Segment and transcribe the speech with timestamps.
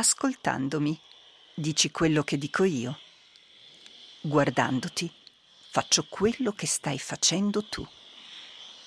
[0.00, 0.98] Ascoltandomi,
[1.52, 2.98] dici quello che dico io.
[4.22, 5.12] Guardandoti,
[5.68, 7.86] faccio quello che stai facendo tu.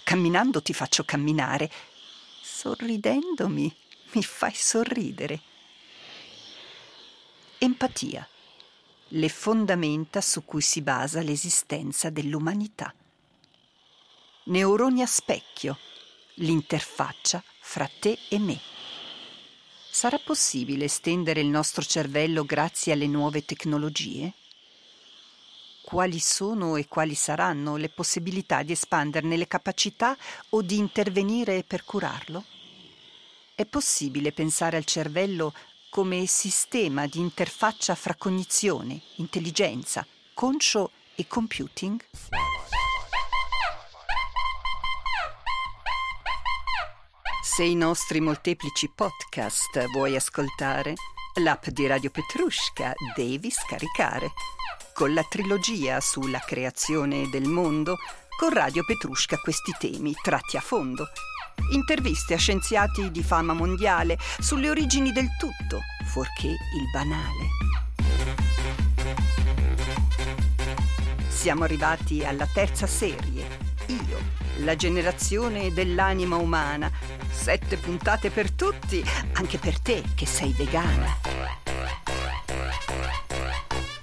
[0.04, 1.72] Camminando ti faccio camminare.
[2.42, 3.76] Sorridendomi,
[4.14, 5.40] mi fai sorridere.
[7.60, 8.28] Empatia.
[9.10, 12.92] Le fondamenta su cui si basa l'esistenza dell'umanità.
[14.46, 15.78] Neuroni a specchio.
[16.38, 18.73] L'interfaccia fra te e me.
[19.94, 24.34] Sarà possibile estendere il nostro cervello grazie alle nuove tecnologie?
[25.84, 30.18] Quali sono e quali saranno le possibilità di espanderne le capacità
[30.50, 32.44] o di intervenire per curarlo?
[33.54, 35.54] È possibile pensare al cervello
[35.92, 40.04] come sistema di interfaccia fra cognizione, intelligenza,
[40.34, 42.04] conscio e computing?
[47.56, 50.96] Se i nostri molteplici podcast vuoi ascoltare,
[51.36, 54.32] l'app di Radio Petrushka devi scaricare.
[54.92, 57.98] Con la trilogia sulla creazione del mondo,
[58.40, 61.06] con Radio Petrushka questi temi tratti a fondo.
[61.74, 67.50] Interviste a scienziati di fama mondiale sulle origini del tutto, fuorché il banale.
[71.28, 76.92] Siamo arrivati alla terza serie, Io, la generazione dell'anima umana,
[77.30, 81.63] Sette puntate per tutti, anche per te che sei vegana.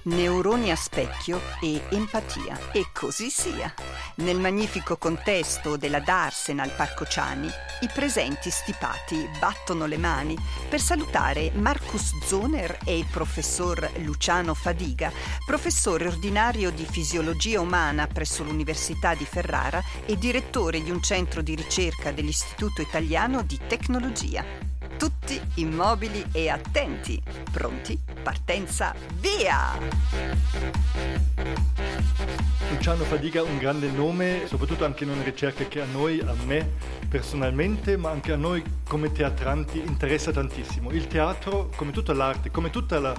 [0.03, 2.71] Neuroni a specchio e empatia.
[2.71, 3.71] E così sia.
[4.15, 7.47] Nel magnifico contesto della Darsenal Parco Ciani,
[7.81, 10.35] i presenti stipati battono le mani
[10.67, 15.11] per salutare Marcus Zoner e il professor Luciano Fadiga,
[15.45, 21.53] professore ordinario di fisiologia umana presso l'Università di Ferrara e direttore di un centro di
[21.53, 24.71] ricerca dell'Istituto Italiano di Tecnologia.
[25.01, 27.19] Tutti immobili e attenti.
[27.51, 27.99] Pronti?
[28.21, 29.75] Partenza via!
[32.69, 36.73] Luciano Fadiga un grande nome, soprattutto anche in una ricerca che a noi, a me
[37.09, 40.91] personalmente, ma anche a noi come teatranti interessa tantissimo.
[40.91, 43.15] Il teatro, come tutta l'arte, come tutta la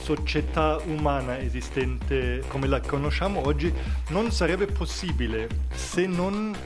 [0.00, 3.70] società umana esistente come la conosciamo oggi,
[4.08, 6.56] non sarebbe possibile se non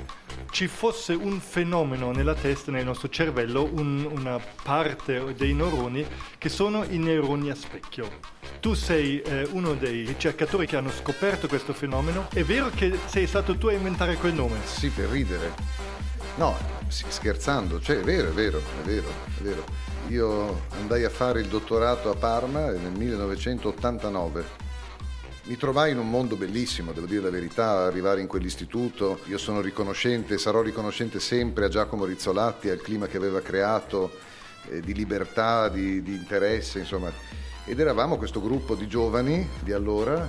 [0.55, 6.07] ci fosse un fenomeno nella testa, nel nostro cervello, un, una parte dei neuroni
[6.39, 8.09] che sono i neuroni a specchio.
[8.61, 12.29] Tu sei eh, uno dei ricercatori che hanno scoperto questo fenomeno.
[12.33, 14.59] È vero che sei stato tu a inventare quel nome?
[14.65, 15.53] Sì, per ridere.
[16.37, 19.65] No, scherzando, cioè è vero, è vero, è vero, è vero.
[20.07, 24.64] Io andai a fare il dottorato a Parma nel 1989
[25.47, 29.21] mi trovai in un mondo bellissimo, devo dire la verità, arrivare in quell'istituto.
[29.27, 34.11] Io sono riconoscente, sarò riconoscente sempre a Giacomo Rizzolatti, al clima che aveva creato
[34.71, 37.13] eh, di libertà, di, di, interesse, insomma.
[37.67, 40.27] Ed eravamo questo gruppo di giovani di allora,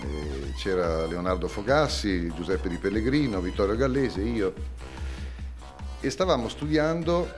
[0.00, 4.54] eh, c'era Leonardo Fogassi, Giuseppe Di Pellegrino, Vittorio Gallese, io,
[6.00, 7.28] e stavamo studiando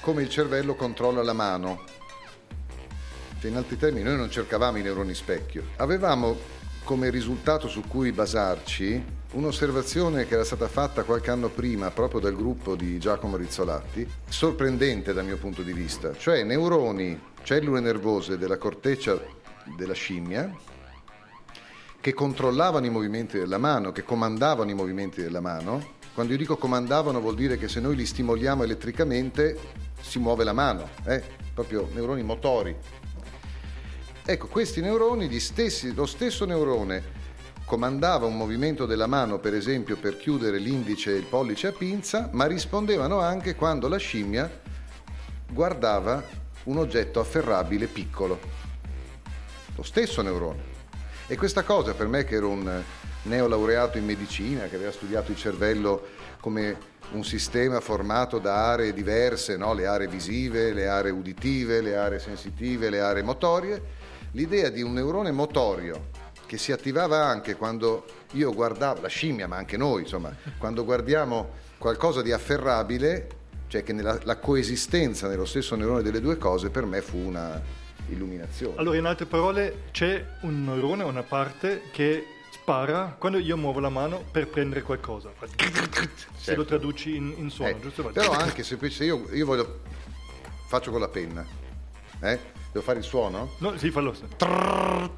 [0.00, 1.97] come il cervello controlla la mano
[3.40, 6.36] cioè, in altri termini, noi non cercavamo i neuroni specchio, avevamo
[6.84, 12.34] come risultato su cui basarci un'osservazione che era stata fatta qualche anno prima proprio dal
[12.34, 18.56] gruppo di Giacomo Rizzolatti, sorprendente dal mio punto di vista, cioè neuroni, cellule nervose della
[18.56, 19.20] corteccia
[19.76, 20.50] della scimmia
[22.00, 25.96] che controllavano i movimenti della mano, che comandavano i movimenti della mano.
[26.14, 29.58] Quando io dico comandavano vuol dire che se noi li stimoliamo elettricamente
[30.00, 31.22] si muove la mano, eh?
[31.52, 32.74] proprio neuroni motori.
[34.30, 37.02] Ecco, questi neuroni, stessi, lo stesso neurone
[37.64, 42.28] comandava un movimento della mano, per esempio, per chiudere l'indice e il pollice a pinza,
[42.32, 44.60] ma rispondevano anche quando la scimmia
[45.50, 46.22] guardava
[46.64, 48.38] un oggetto afferrabile piccolo.
[49.74, 50.62] Lo stesso neurone.
[51.26, 52.82] E questa cosa per me che ero un
[53.22, 56.06] neolaureato in medicina, che aveva studiato il cervello
[56.40, 56.76] come
[57.12, 59.72] un sistema formato da aree diverse, no?
[59.72, 63.97] le aree visive, le aree uditive, le aree sensitive, le aree motorie,
[64.32, 66.10] l'idea di un neurone motorio
[66.46, 71.50] che si attivava anche quando io guardavo, la scimmia, ma anche noi, insomma, quando guardiamo
[71.76, 73.28] qualcosa di afferrabile,
[73.68, 77.60] cioè che nella, la coesistenza nello stesso neurone delle due cose per me fu una
[78.08, 78.76] illuminazione.
[78.78, 83.90] Allora, in altre parole, c'è un neurone, una parte che spara quando io muovo la
[83.90, 85.30] mano per prendere qualcosa.
[85.54, 86.00] Certo.
[86.36, 88.04] Se lo traduci in, in suono, eh, giusto?
[88.04, 89.80] Però anche se io, io voglio,
[90.66, 91.44] faccio con la penna,
[92.20, 92.56] eh?
[92.72, 93.54] Devo fare il suono?
[93.58, 94.14] No, sì, fallo.
[94.36, 95.10] Trrr.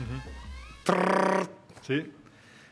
[0.00, 0.18] Mm-hmm.
[0.82, 1.48] Trrr.
[1.80, 2.12] Sì.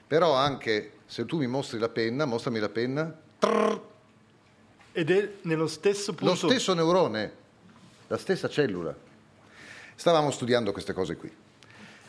[0.06, 3.16] Però anche se tu mi mostri la penna, mostrami la penna.
[3.38, 3.80] Trrr.
[4.92, 6.46] Ed è nello stesso punto.
[6.46, 7.32] Lo stesso neurone,
[8.08, 8.94] la stessa cellula.
[9.94, 11.32] stavamo studiando queste cose qui.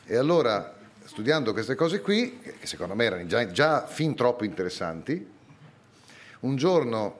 [0.06, 5.30] E allora, studiando queste cose qui, che secondo me erano già, già fin troppo interessanti,
[6.40, 7.20] un giorno,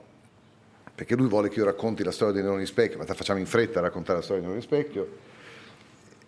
[1.02, 3.80] perché lui vuole che io racconti la storia dei neuroni specchio, ma facciamo in fretta
[3.80, 5.08] a raccontare la storia dei neuroni specchio,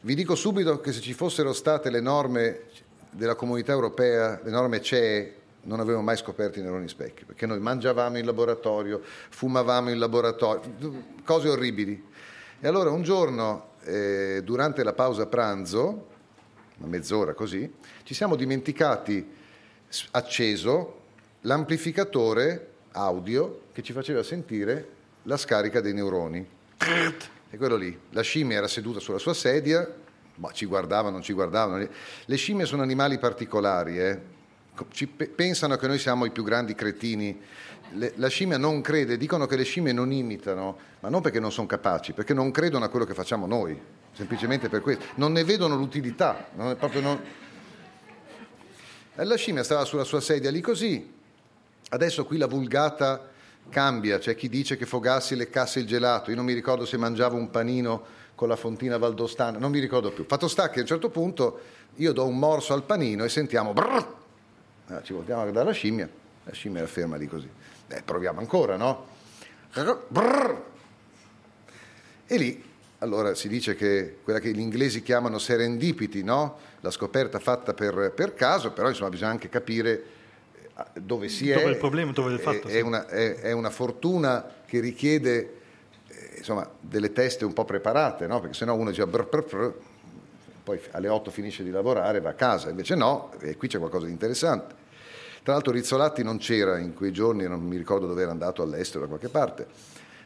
[0.01, 2.63] vi dico subito che se ci fossero state le norme
[3.11, 7.61] della comunità europea, le norme CE, non avevamo mai scoperto i neuroni specchio, perché noi
[7.61, 12.05] mangiavamo in laboratorio, fumavamo in laboratorio, cose orribili.
[12.59, 16.09] E allora un giorno, eh, durante la pausa pranzo,
[16.79, 17.73] una mezz'ora così,
[18.03, 19.25] ci siamo dimenticati
[20.11, 21.03] acceso
[21.43, 24.89] l'amplificatore audio che ci faceva sentire
[25.25, 26.47] la scarica dei neuroni.
[27.51, 29.93] E quello lì, la scimmia era seduta sulla sua sedia,
[30.37, 31.85] ma ci guardava, non ci guardavano.
[32.25, 34.21] Le scimmie sono animali particolari, eh?
[34.91, 37.41] ci pensano che noi siamo i più grandi cretini.
[37.95, 41.51] Le, la scimmia non crede, dicono che le scimmie non imitano, ma non perché non
[41.51, 43.77] sono capaci, perché non credono a quello che facciamo noi,
[44.13, 45.05] semplicemente per questo.
[45.17, 46.49] Non ne vedono l'utilità.
[46.55, 47.21] Non non...
[49.15, 51.13] La scimmia stava sulla sua sedia lì così.
[51.89, 53.33] Adesso qui la vulgata
[53.69, 57.37] cambia, c'è chi dice che Fogassi leccasse il gelato, io non mi ricordo se mangiava
[57.37, 60.25] un panino con la fontina valdostana, non mi ricordo più.
[60.27, 61.61] Fatto sta che a un certo punto
[61.97, 64.07] io do un morso al panino e sentiamo brrr,
[64.87, 66.09] allora, ci voltiamo a guardare la scimmia,
[66.45, 67.49] la scimmia era ferma lì così.
[67.89, 69.07] Eh, proviamo ancora, no?
[70.09, 70.63] Brrr.
[72.27, 72.63] E lì,
[72.99, 76.59] allora si dice che quella che gli inglesi chiamano serendipity, no?
[76.81, 80.03] La scoperta fatta per, per caso, però insomma bisogna anche capire
[80.95, 81.55] dove si è.
[81.55, 82.69] Dove è il problema, dove il fatto.
[82.69, 82.77] È, sì.
[82.79, 85.61] è, una, è, è una, fortuna che richiede
[86.09, 88.41] eh, insomma, delle teste un po' preparate, no?
[88.41, 89.73] Perché sennò uno dice brr, brr, brr,
[90.65, 93.79] poi alle 8 finisce di lavorare e va a casa, invece no, e qui c'è
[93.79, 94.83] qualcosa di interessante.
[95.43, 99.01] Tra l'altro Rizzolatti non c'era in quei giorni, non mi ricordo dove era andato all'estero
[99.01, 99.67] da qualche parte.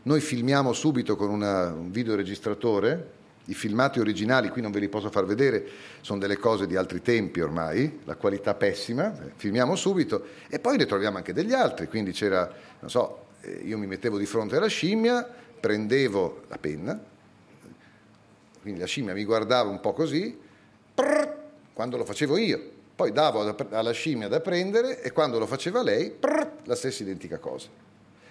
[0.04, 3.10] Noi filmiamo subito con una, un videoregistratore,
[3.48, 5.66] i filmati originali qui non ve li posso far vedere,
[6.00, 10.76] sono delle cose di altri tempi ormai, la qualità pessima, eh, filmiamo subito e poi
[10.76, 12.50] ne troviamo anche degli altri, quindi c'era,
[12.80, 15.26] non so, eh, io mi mettevo di fronte alla scimmia,
[15.60, 17.00] prendevo la penna,
[18.60, 20.38] quindi la scimmia mi guardava un po' così,
[20.94, 21.36] prrr,
[21.72, 22.76] quando lo facevo io.
[22.94, 27.38] Poi davo alla scimmia da prendere e quando lo faceva lei, prrr, la stessa identica
[27.38, 27.68] cosa.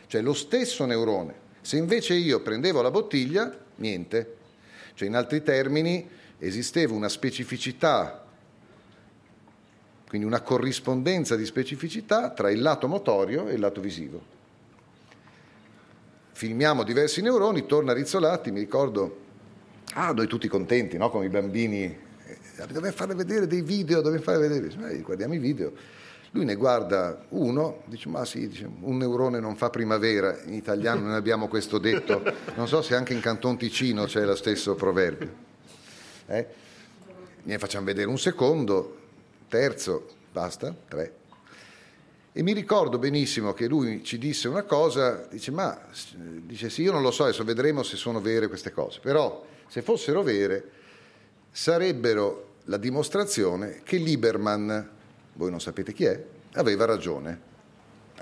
[0.06, 1.46] Cioè lo stesso neurone.
[1.62, 4.36] Se invece io prendevo la bottiglia, niente.
[4.98, 6.10] Cioè in altri termini
[6.40, 8.26] esisteva una specificità,
[10.08, 14.20] quindi una corrispondenza di specificità tra il lato motorio e il lato visivo.
[16.32, 19.26] Filmiamo diversi neuroni, torna Rizzolatti, mi ricordo
[19.94, 21.12] Ah, noi tutti contenti, no?
[21.12, 21.84] Come i bambini.
[21.84, 25.02] Eh, Dobbiamo fare vedere dei video, dobbiamo fare vedere.
[25.02, 25.74] Guardiamo i video.
[26.38, 31.02] Lui ne guarda uno, dice, ma sì, dice, un neurone non fa primavera, in italiano
[31.02, 32.22] non abbiamo questo detto,
[32.54, 35.34] non so se anche in Canton Ticino c'è lo stesso proverbio.
[36.28, 36.46] Eh?
[37.42, 38.98] Ne facciamo vedere un secondo,
[39.48, 41.16] terzo, basta, tre.
[42.34, 45.76] E mi ricordo benissimo che lui ci disse una cosa, dice, ma
[46.18, 49.82] dice, sì, io non lo so, adesso vedremo se sono vere queste cose, però se
[49.82, 50.70] fossero vere,
[51.50, 54.97] sarebbero la dimostrazione che Lieberman,
[55.38, 56.22] voi non sapete chi è,
[56.54, 57.56] aveva ragione.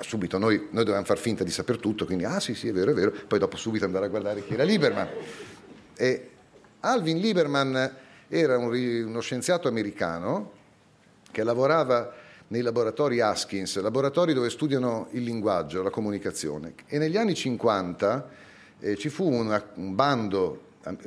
[0.01, 2.91] Subito noi, noi dovevamo far finta di saper tutto, quindi ah sì sì è vero
[2.91, 5.07] è vero, poi dopo subito andare a guardare chi era Lieberman.
[5.95, 6.29] E
[6.81, 7.95] Alvin Lieberman
[8.27, 10.51] era un, uno scienziato americano
[11.31, 12.13] che lavorava
[12.47, 16.73] nei laboratori Haskins, laboratori dove studiano il linguaggio, la comunicazione.
[16.87, 18.29] E negli anni 50
[18.79, 20.61] eh, ci fu una, un bando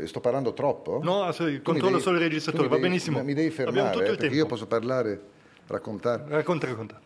[0.07, 0.99] Sto parlando troppo?
[1.05, 3.23] No, sì, controllo devi, solo il registratore, va devi, benissimo.
[3.23, 5.21] Mi devi fermare, eh, io posso parlare,
[5.69, 6.25] raccontare.
[6.27, 7.01] Racconta, racconta.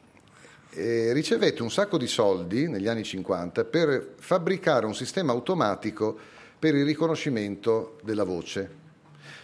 [0.71, 6.17] E ricevette un sacco di soldi negli anni 50 per fabbricare un sistema automatico
[6.59, 8.81] per il riconoscimento della voce.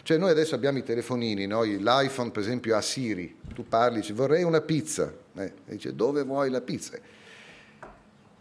[0.02, 1.64] Cioè noi adesso abbiamo i telefonini, no?
[1.64, 6.22] l'iPhone per esempio ha Siri, tu parli, dici vorrei una pizza, eh, e dice dove
[6.22, 6.96] vuoi la pizza?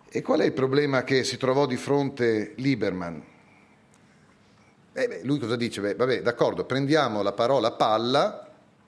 [0.10, 3.22] E qual è il problema che si trovò di fronte Lieberman?
[4.94, 5.82] Eh beh, lui cosa dice?
[5.82, 8.47] Beh, vabbè, d'accordo, prendiamo la parola palla,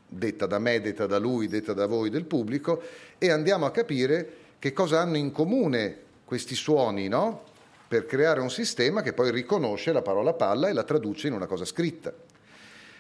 [0.09, 2.81] detta da me, detta da lui, detta da voi, del pubblico,
[3.17, 7.43] e andiamo a capire che cosa hanno in comune questi suoni, no?
[7.87, 11.47] Per creare un sistema che poi riconosce la parola palla e la traduce in una
[11.47, 12.13] cosa scritta.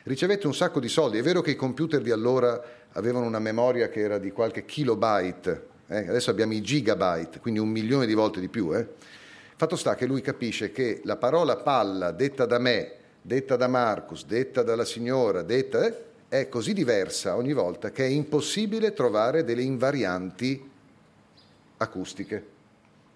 [0.03, 2.61] Ricevette un sacco di soldi, è vero che i computer di allora
[2.93, 6.07] avevano una memoria che era di qualche kilobyte, eh?
[6.07, 8.75] adesso abbiamo i gigabyte, quindi un milione di volte di più.
[8.75, 8.87] Eh?
[9.55, 14.25] Fatto sta che lui capisce che la parola palla detta da me detta da Marcus,
[14.25, 19.63] detta dalla signora, detta, eh, è così diversa ogni volta che è impossibile trovare delle
[19.63, 20.69] invarianti
[21.77, 22.45] acustiche.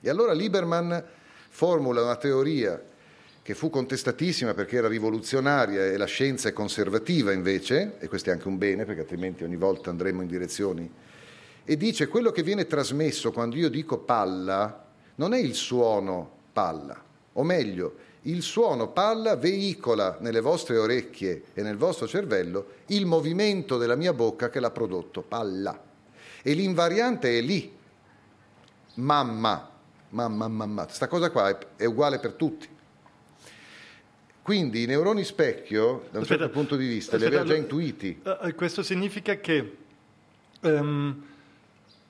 [0.02, 1.04] E allora Lieberman
[1.50, 2.82] formula una teoria
[3.44, 8.34] che fu contestatissima perché era rivoluzionaria e la scienza è conservativa invece, e questo è
[8.34, 10.90] anche un bene perché altrimenti ogni volta andremo in direzioni,
[11.66, 17.02] e dice quello che viene trasmesso quando io dico palla non è il suono palla,
[17.34, 23.78] o meglio, il suono palla veicola nelle vostre orecchie e nel vostro cervello il movimento
[23.78, 25.82] della mia bocca che l'ha prodotto, palla.
[26.42, 27.72] E l'invariante è lì,
[28.96, 29.70] mamma,
[30.10, 30.86] mamma, mamma.
[30.86, 32.70] Questa cosa qua è uguale per tutti.
[34.42, 37.58] Quindi i neuroni specchio, da un aspetta, certo punto di vista, aspetta, li aveva già
[37.58, 38.22] intuiti.
[38.24, 39.78] Uh, questo significa che
[40.62, 41.24] um,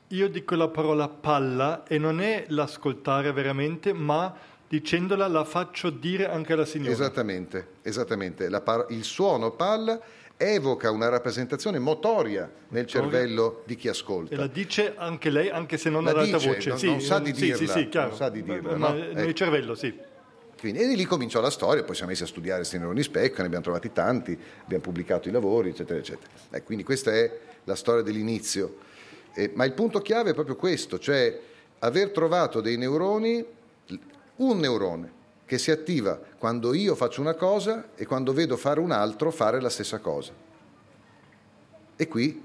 [0.07, 4.35] io dico la parola palla e non è l'ascoltare veramente, ma
[4.73, 6.91] dicendola la faccio dire anche alla signora.
[6.91, 8.49] Esattamente, esattamente.
[8.61, 10.01] Par- il suono palla
[10.35, 14.33] evoca una rappresentazione motoria nel cervello di chi ascolta.
[14.33, 16.69] E la dice anche lei, anche se non la ad alta voce.
[16.69, 17.55] Non, sì, non sa di dirla.
[17.55, 18.75] Sì, sì, non sa di dirla.
[18.75, 18.95] Ma, no?
[18.95, 19.33] nel ecco.
[19.33, 19.95] cervello, sì.
[20.59, 23.45] Quindi, e lì cominciò la storia, poi siamo messi a studiare questi neuroni specchio, ne
[23.45, 26.31] abbiamo trovati tanti, abbiamo pubblicato i lavori, eccetera, eccetera.
[26.49, 27.31] Eh, quindi questa è
[27.65, 28.77] la storia dell'inizio.
[29.35, 31.39] Eh, ma il punto chiave è proprio questo, cioè
[31.79, 33.61] aver trovato dei neuroni,
[34.37, 38.91] un neurone che si attiva quando io faccio una cosa e quando vedo fare un
[38.91, 40.33] altro fare la stessa cosa.
[41.95, 42.43] E qui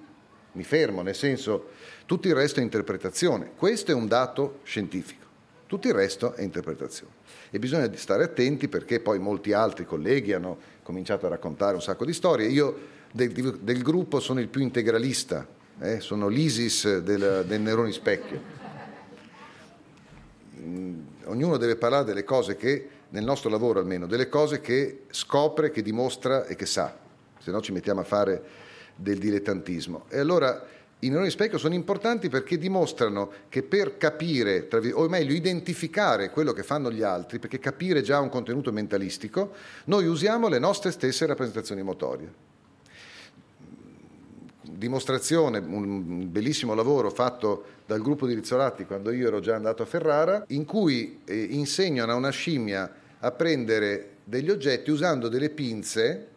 [0.53, 1.71] mi fermo, nel senso,
[2.07, 3.53] tutto il resto è interpretazione.
[3.57, 5.27] Questo è un dato scientifico,
[5.67, 7.19] tutto il resto è interpretazione
[7.51, 12.05] e bisogna stare attenti perché poi molti altri colleghi hanno cominciato a raccontare un sacco
[12.05, 12.49] di storie.
[12.49, 15.47] Io del, del gruppo sono il più integralista,
[15.81, 16.01] eh?
[16.01, 18.57] sono l'ISIS del, del neuroni specchio.
[21.29, 25.83] Ognuno deve parlare delle cose che, nel nostro lavoro almeno, delle cose che scopre, che
[25.83, 26.97] dimostra e che sa,
[27.39, 28.43] se no ci mettiamo a fare
[28.95, 30.05] del dilettantismo.
[30.09, 30.67] E allora
[31.01, 36.65] i neuroni specchio sono importanti perché dimostrano che per capire, o meglio identificare quello che
[36.65, 39.53] fanno gli altri, perché capire già un contenuto mentalistico,
[39.85, 42.48] noi usiamo le nostre stesse rappresentazioni motorie.
[44.79, 49.87] Dimostrazione, un bellissimo lavoro fatto dal gruppo di Rizzolatti quando io ero già andato a
[49.87, 56.29] Ferrara, in cui eh, insegnano a una scimmia a prendere degli oggetti usando delle pinze.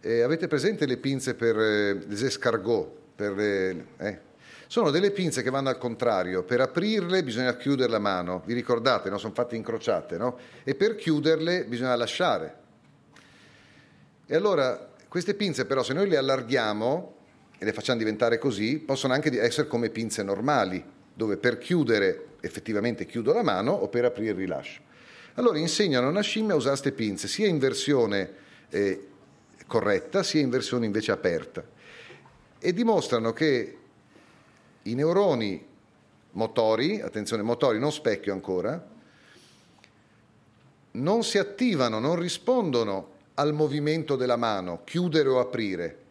[0.00, 3.00] Eh, avete presente le pinze per eh, les escargots?
[3.14, 4.18] per le, eh.
[4.66, 9.10] Sono delle pinze che vanno al contrario, per aprirle bisogna chiudere la mano, vi ricordate,
[9.10, 9.18] no?
[9.18, 10.38] sono fatte incrociate, no?
[10.64, 12.56] e per chiuderle bisogna lasciare.
[14.24, 17.20] E allora queste pinze però se noi le allarghiamo
[17.62, 23.06] e le facciamo diventare così, possono anche essere come pinze normali, dove per chiudere effettivamente
[23.06, 24.80] chiudo la mano o per aprire rilascio.
[25.34, 28.30] Allora insegnano a una scimmia a usare queste pinze sia in versione
[28.68, 29.06] eh,
[29.68, 31.64] corretta sia in versione invece aperta
[32.58, 33.78] e dimostrano che
[34.82, 35.64] i neuroni
[36.32, 38.88] motori, attenzione, motori, non specchio ancora,
[40.90, 46.01] non si attivano, non rispondono al movimento della mano, chiudere o aprire,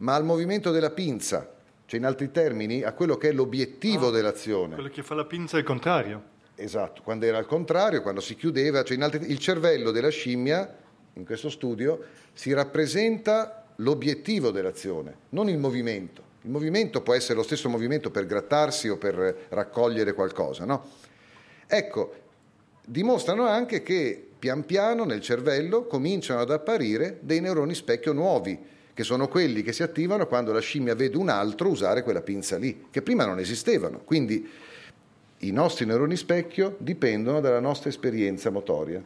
[0.00, 1.50] ma al movimento della pinza,
[1.86, 4.74] cioè in altri termini a quello che è l'obiettivo ah, dell'azione.
[4.74, 6.22] Quello che fa la pinza è il contrario.
[6.54, 10.76] Esatto, quando era al contrario, quando si chiudeva, cioè altri, il cervello della scimmia,
[11.14, 16.28] in questo studio, si rappresenta l'obiettivo dell'azione, non il movimento.
[16.42, 20.88] Il movimento può essere lo stesso movimento per grattarsi o per raccogliere qualcosa, no?
[21.66, 22.14] Ecco,
[22.84, 28.58] dimostrano anche che pian piano nel cervello cominciano ad apparire dei neuroni specchio nuovi,
[28.94, 32.58] che sono quelli che si attivano quando la scimmia vede un altro usare quella pinza
[32.58, 34.00] lì, che prima non esistevano.
[34.04, 34.48] Quindi
[35.38, 39.02] i nostri neuroni specchio dipendono dalla nostra esperienza motoria.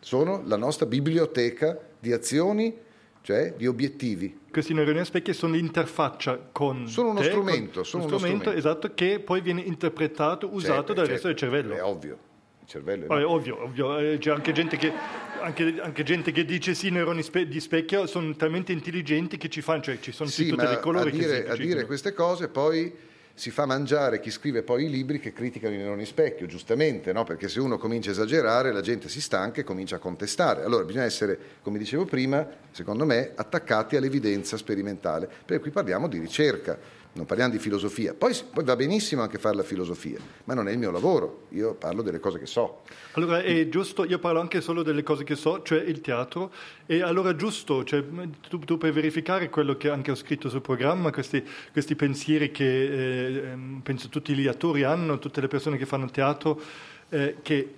[0.00, 2.84] Sono la nostra biblioteca di azioni
[3.26, 4.38] cioè di obiettivi.
[4.52, 8.94] Questi neuroni a specchio sono l'interfaccia con Sono uno te, strumento, sono uno strumento, esatto
[8.94, 11.74] che poi viene interpretato, usato certo, dal resto del cervello.
[11.74, 12.18] È ovvio.
[12.66, 13.96] Il cervello è Vabbè, ovvio, ovvio.
[13.96, 14.92] Eh, c'è anche gente che,
[15.40, 19.48] anche, anche gente che dice sì, i neuroni spe- di specchio sono talmente intelligenti che
[19.48, 21.86] ci fanno, cioè ci sono sì, tutti i colori a dire, che si, a dire
[21.86, 22.92] queste cose poi
[23.34, 27.22] si fa mangiare chi scrive poi i libri che criticano i neuroni specchio, giustamente, no?
[27.22, 30.64] perché se uno comincia a esagerare la gente si stanca e comincia a contestare.
[30.64, 36.18] Allora bisogna essere, come dicevo prima, secondo me, attaccati all'evidenza sperimentale, perché qui parliamo di
[36.18, 36.76] ricerca,
[37.16, 38.14] non parliamo di filosofia.
[38.14, 41.74] Poi, poi, va benissimo anche fare la filosofia, ma non è il mio lavoro, io
[41.74, 42.82] parlo delle cose che so.
[43.12, 46.52] Allora è giusto, io parlo anche solo delle cose che so, cioè il teatro,
[46.84, 48.04] e allora giusto, cioè,
[48.48, 51.42] tu, tu, puoi verificare quello che anche ho scritto sul programma, questi,
[51.72, 56.10] questi pensieri che eh, ehm, penso tutti gli attori hanno, tutte le persone che fanno
[56.10, 56.60] teatro,
[57.08, 57.74] eh, che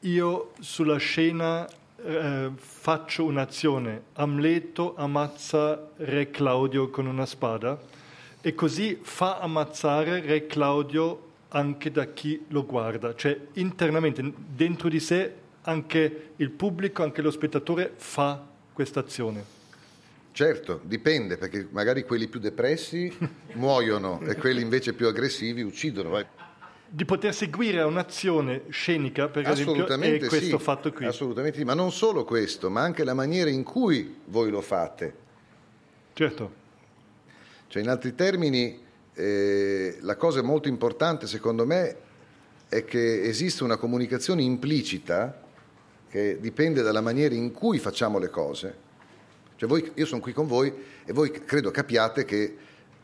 [0.00, 1.66] io sulla scena
[2.04, 7.78] eh, faccio un'azione, Amleto ammazza Re Claudio con una spada,
[8.42, 15.00] e così fa ammazzare Re Claudio anche da chi lo guarda, cioè internamente, dentro di
[15.00, 19.60] sé anche il pubblico, anche lo spettatore fa questa azione.
[20.32, 23.14] Certo, dipende, perché magari quelli più depressi
[23.54, 26.40] muoiono e quelli invece più aggressivi uccidono.
[26.88, 31.06] Di poter seguire un'azione scenica, per esempio, è questo sì, fatto qui.
[31.06, 35.14] Assolutamente sì, ma non solo questo, ma anche la maniera in cui voi lo fate.
[36.14, 36.60] Certo.
[37.72, 38.78] Cioè, in altri termini,
[39.14, 41.96] eh, la cosa molto importante, secondo me,
[42.68, 45.40] è che esiste una comunicazione implicita
[46.10, 48.90] che dipende dalla maniera in cui facciamo le cose
[49.62, 50.74] cioè voi, io sono qui con voi
[51.04, 52.56] e voi credo capiate che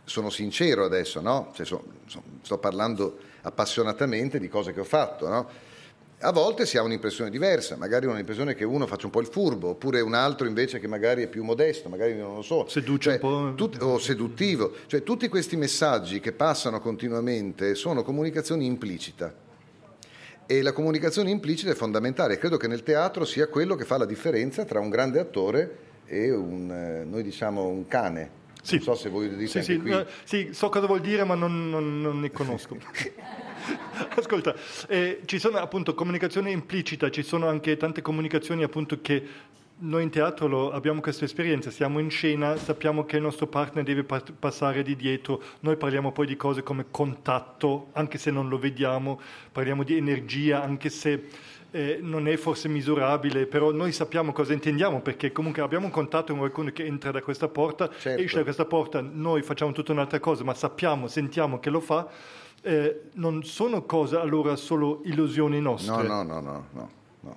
[0.03, 1.53] sono sincero adesso, no?
[1.55, 5.49] Cioè, so, so, sto parlando appassionatamente di cose che ho fatto, no?
[6.21, 9.69] A volte si ha un'impressione diversa, magari un'impressione che uno faccia un po' il furbo,
[9.69, 12.67] oppure un altro invece che magari è più modesto, magari non lo so.
[12.67, 13.55] Seduce cioè, un po'.
[13.55, 14.73] Tut- o seduttivo.
[14.87, 19.33] Cioè tutti questi messaggi che passano continuamente sono comunicazione implicita.
[20.45, 22.37] E la comunicazione implicita è fondamentale.
[22.37, 26.33] Credo che nel teatro sia quello che fa la differenza tra un grande attore e
[26.33, 28.31] un, eh, noi diciamo un cane.
[28.61, 28.75] Sì.
[28.75, 31.71] Non so se voi dite sì, sì, no, sì, so cosa vuol dire ma non,
[31.71, 32.77] non, non ne conosco.
[34.17, 34.55] Ascolta,
[34.89, 40.11] eh, ci sono appunto comunicazione implicita, ci sono anche tante comunicazioni appunto che noi in
[40.11, 44.23] teatro lo, abbiamo questa esperienza, siamo in scena, sappiamo che il nostro partner deve pa-
[44.39, 49.21] passare di dietro, noi parliamo poi di cose come contatto, anche se non lo vediamo,
[49.53, 51.29] parliamo di energia, anche se
[51.71, 56.29] eh, non è forse misurabile, però noi sappiamo cosa intendiamo perché comunque abbiamo un contatto
[56.29, 58.21] con qualcuno che entra da questa porta, certo.
[58.21, 62.09] esce da questa porta, noi facciamo tutta un'altra cosa, ma sappiamo, sentiamo che lo fa.
[62.63, 66.07] Eh, non sono cose allora solo illusioni nostre.
[66.07, 66.91] No, no, no, no, no.
[67.21, 67.37] no.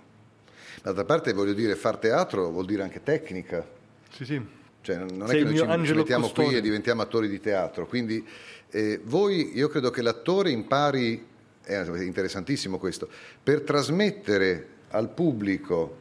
[0.81, 3.65] D'altra parte voglio dire, far teatro vuol dire anche tecnica.
[4.09, 4.41] Sì, sì.
[4.81, 6.47] Cioè, non Sei è che noi ci, ci mettiamo custode.
[6.47, 7.85] qui e diventiamo attori di teatro.
[7.85, 8.25] Quindi
[8.71, 11.27] eh, voi, io credo che l'attore impari
[11.61, 13.07] è interessantissimo questo,
[13.43, 15.97] per trasmettere al pubblico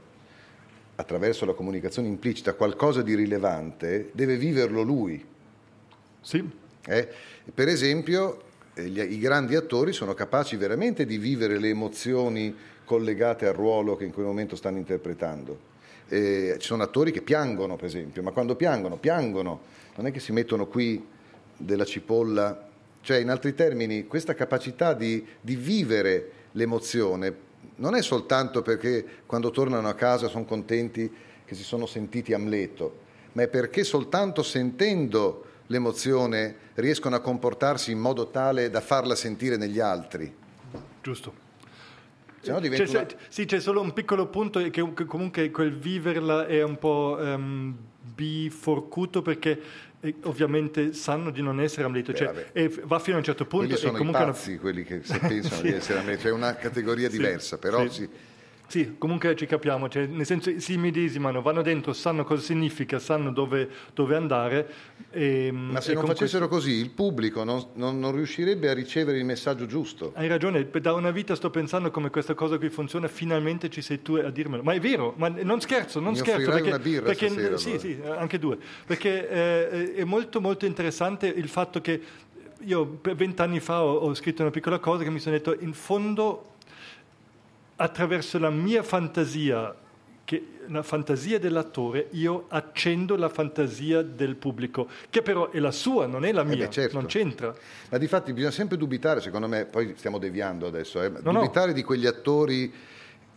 [0.97, 5.25] attraverso la comunicazione implicita qualcosa di rilevante, deve viverlo lui.
[6.21, 6.49] Sì.
[6.87, 7.09] Eh?
[7.53, 8.45] Per esempio, eh,
[8.89, 14.05] gli, i grandi attori sono capaci veramente di vivere le emozioni collegate al ruolo che
[14.05, 15.69] in quel momento stanno interpretando.
[16.09, 19.61] Eh, ci sono attori che piangono, per esempio, ma quando piangono, piangono,
[19.97, 21.05] non è che si mettono qui
[21.57, 22.69] della cipolla
[23.03, 29.51] cioè, in altri termini, questa capacità di, di vivere l'emozione non è soltanto perché quando
[29.51, 31.11] tornano a casa sono contenti
[31.45, 33.01] che si sono sentiti Amleto,
[33.33, 39.57] ma è perché soltanto sentendo l'emozione riescono a comportarsi in modo tale da farla sentire
[39.57, 40.33] negli altri.
[41.03, 41.49] Giusto.
[42.43, 43.07] No c'è, una...
[43.29, 47.77] Sì, c'è solo un piccolo punto che, che comunque quel viverla è un po' um,
[48.15, 49.61] biforcuto perché
[50.03, 53.67] e ovviamente sanno di non essere Amleto, cioè, e va fino a un certo punto.
[53.67, 54.61] Quelli sono e comunque i pazzi, hanno...
[54.61, 55.63] quelli che pensano sì.
[55.63, 57.61] di essere Amleto, è una categoria diversa, sì.
[57.61, 57.91] però sì.
[57.91, 58.09] sì.
[58.71, 63.33] Sì, comunque ci capiamo, cioè, nel senso si medesimano, vanno dentro, sanno cosa significa, sanno
[63.33, 64.71] dove, dove andare.
[65.11, 69.25] E, Ma se non facessero così, il pubblico non, non, non, riuscirebbe a ricevere il
[69.25, 70.13] messaggio giusto.
[70.15, 74.03] Hai ragione, da una vita sto pensando come questa cosa qui funziona, finalmente ci sei
[74.03, 74.63] tu a dirmelo.
[74.63, 76.53] Ma è vero, ma non scherzo, non Mi scherzo.
[76.53, 77.81] Perché, una birra perché, stasera, sì, allora.
[77.81, 78.57] sì, anche due.
[78.87, 82.01] Perché eh, è molto molto interessante il fatto che
[82.61, 86.50] io vent'anni fa ho, ho scritto una piccola cosa che mi sono detto, in fondo
[87.81, 89.75] attraverso la mia fantasia,
[90.25, 96.07] che, la fantasia dell'attore, io accendo la fantasia del pubblico, che però è la sua,
[96.07, 96.99] non è la mia, eh beh, certo.
[96.99, 97.55] non c'entra.
[97.89, 101.69] Ma di fatti bisogna sempre dubitare, secondo me, poi stiamo deviando adesso, eh, no, dubitare
[101.69, 101.73] no.
[101.73, 102.71] di quegli attori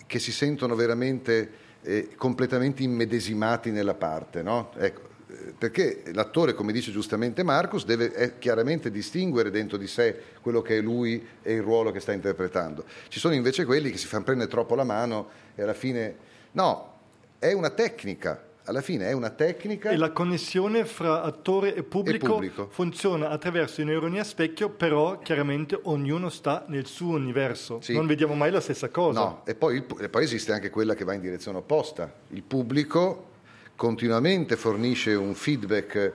[0.06, 1.51] che si sentono veramente
[1.82, 4.71] eh, completamente immedesimati nella parte, no?
[4.75, 5.12] Ecco,
[5.58, 10.82] perché l'attore, come dice giustamente Marcus, deve chiaramente distinguere dentro di sé quello che è
[10.82, 12.84] lui e il ruolo che sta interpretando.
[13.08, 16.32] Ci sono invece quelli che si fanno prendere troppo la mano e alla fine...
[16.52, 16.91] No,
[17.39, 19.89] è una tecnica, alla fine è una tecnica.
[19.89, 24.69] E la connessione fra attore e pubblico, e pubblico, funziona attraverso i neuroni a specchio,
[24.69, 27.82] però chiaramente ognuno sta nel suo universo.
[27.82, 27.93] Sì.
[27.93, 29.19] Non vediamo mai la stessa cosa.
[29.19, 32.13] No, e poi, e poi esiste anche quella che va in direzione opposta.
[32.30, 33.32] Il pubblico
[33.76, 36.14] continuamente fornisce un feedback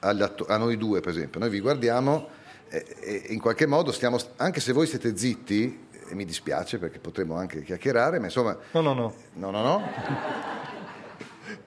[0.00, 1.40] a noi due, per esempio.
[1.40, 2.28] Noi vi guardiamo
[2.68, 7.36] e in qualche modo stiamo, anche se voi siete zitti, e mi dispiace perché potremmo
[7.36, 8.56] anche chiacchierare, ma insomma...
[8.72, 9.14] No, no, no.
[9.34, 9.82] No, no, no.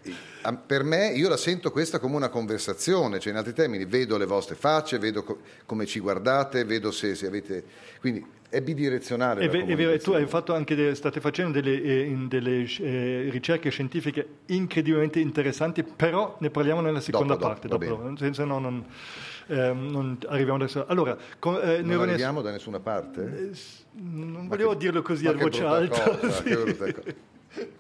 [0.54, 4.26] per me io la sento questa come una conversazione, cioè in altri termini vedo le
[4.26, 7.64] vostre facce, vedo co- come ci guardate, vedo se, se avete...
[8.00, 9.42] Quindi è bidirezionale.
[9.42, 13.28] È, è vero, e tu hai fatto anche delle, state facendo delle, eh, delle eh,
[13.30, 18.60] ricerche scientifiche incredibilmente interessanti, però ne parliamo nella seconda dopo, parte, dopo, dopo senza no,
[18.60, 18.86] non,
[19.48, 20.86] eh, non, arriviamo adesso.
[20.88, 23.50] Allora, con, eh, non arriviamo da nessuna parte?
[23.52, 23.58] Eh,
[23.96, 26.18] non volevo che, dirlo così a voce alta.
[26.18, 27.76] Cosa, sì.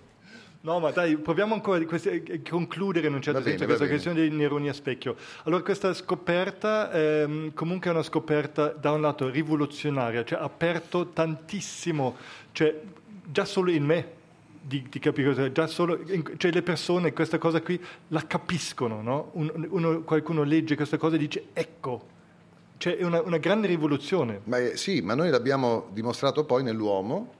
[0.68, 4.20] No, ma dai, proviamo ancora a eh, concludere in un certo bene, senso questa questione
[4.20, 5.16] dei neuroni a specchio.
[5.44, 11.08] Allora, questa scoperta ehm, comunque è una scoperta da un lato rivoluzionaria, cioè ha aperto
[11.08, 12.18] tantissimo,
[12.52, 12.82] cioè
[13.24, 14.12] già solo in me
[14.62, 16.02] di, di capire cosa, già solo,
[16.36, 19.30] cioè le persone questa cosa qui la capiscono, no?
[19.36, 22.08] Un, uno, qualcuno legge questa cosa e dice ecco,
[22.76, 24.42] cioè è una, una grande rivoluzione.
[24.44, 27.36] Ma, eh, sì, ma noi l'abbiamo dimostrato poi nell'uomo.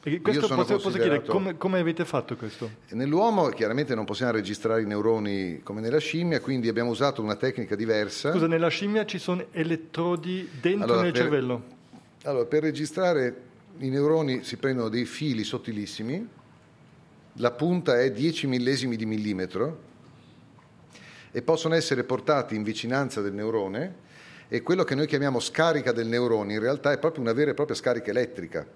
[0.00, 2.70] Questo posso, posso, chiedere come, come, avete fatto questo?
[2.90, 7.74] Nell'uomo chiaramente non possiamo registrare i neuroni come nella scimmia, quindi abbiamo usato una tecnica
[7.74, 8.30] diversa.
[8.30, 11.62] Scusa, nella scimmia ci sono elettrodi dentro allora, nel per, cervello?
[12.24, 13.42] Allora, per registrare
[13.78, 16.28] i neuroni si prendono dei fili sottilissimi,
[17.34, 19.86] la punta è 10 millesimi di millimetro
[21.30, 24.06] e possono essere portati in vicinanza del neurone
[24.48, 27.54] e quello che noi chiamiamo scarica del neurone in realtà è proprio una vera e
[27.54, 28.66] propria scarica elettrica.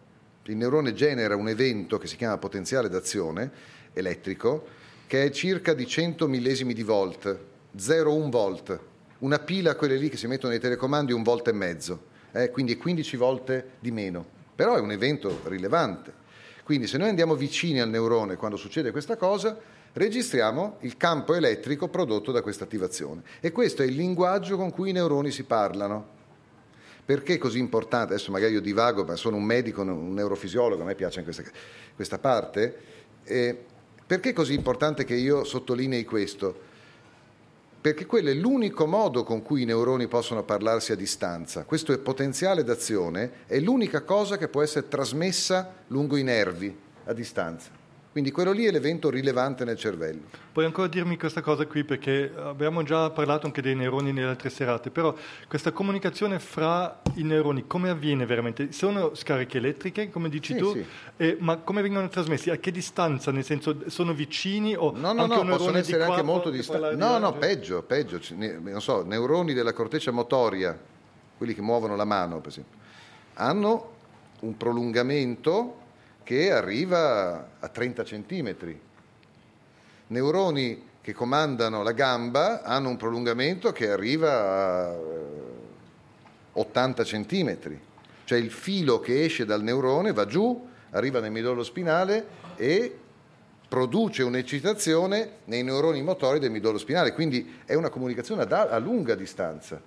[0.47, 3.51] Il neurone genera un evento che si chiama potenziale d'azione
[3.93, 4.67] elettrico
[5.07, 7.39] che è circa di 100 millesimi di volt,
[7.77, 8.81] 0,1 volt.
[9.19, 12.77] Una pila, quelle lì che si mettono nei telecomandi, un volt e mezzo, eh, quindi
[12.77, 14.25] 15 volte di meno.
[14.57, 16.13] Però è un evento rilevante.
[16.65, 19.57] Quindi se noi andiamo vicini al neurone quando succede questa cosa,
[19.93, 23.23] registriamo il campo elettrico prodotto da questa attivazione.
[23.41, 26.21] E questo è il linguaggio con cui i neuroni si parlano.
[27.05, 28.15] Perché è così importante?
[28.15, 31.43] Adesso magari io divago, ma sono un medico, un neurofisiologo, a me piace questa,
[31.95, 32.77] questa parte.
[33.25, 33.59] Eh,
[34.07, 36.71] perché è così importante che io sottolinei questo?
[37.81, 41.65] Perché quello è l'unico modo con cui i neuroni possono parlarsi a distanza.
[41.65, 47.13] Questo è potenziale d'azione, è l'unica cosa che può essere trasmessa lungo i nervi a
[47.13, 47.82] distanza.
[48.13, 50.21] Quindi quello lì è l'evento rilevante nel cervello.
[50.53, 54.51] Puoi ancora dirmi questa cosa qui perché abbiamo già parlato anche dei neuroni nelle altre
[54.51, 55.15] serate, però
[55.49, 58.71] questa comunicazione fra i neuroni come avviene veramente?
[58.71, 60.85] Sono scariche elettriche, come dici sì, tu, sì.
[61.17, 62.51] Eh, ma come vengono trasmessi?
[62.51, 63.31] A che distanza?
[63.31, 66.97] Nel senso sono vicini o No, no, no, possono essere anche molto distanti.
[66.97, 70.79] No, no, peggio, peggio, non so, neuroni della corteccia motoria,
[71.39, 72.79] quelli che muovono la mano, per esempio,
[73.35, 73.91] hanno
[74.41, 75.81] un prolungamento
[76.23, 78.81] che arriva a 30 centimetri.
[80.09, 84.97] Neuroni che comandano la gamba hanno un prolungamento che arriva a
[86.53, 87.81] 80 centimetri,
[88.25, 92.99] cioè il filo che esce dal neurone va giù, arriva nel midollo spinale e
[93.69, 99.15] produce un'eccitazione nei neuroni motori del midollo spinale, quindi è una comunicazione a, a lunga
[99.15, 99.81] distanza.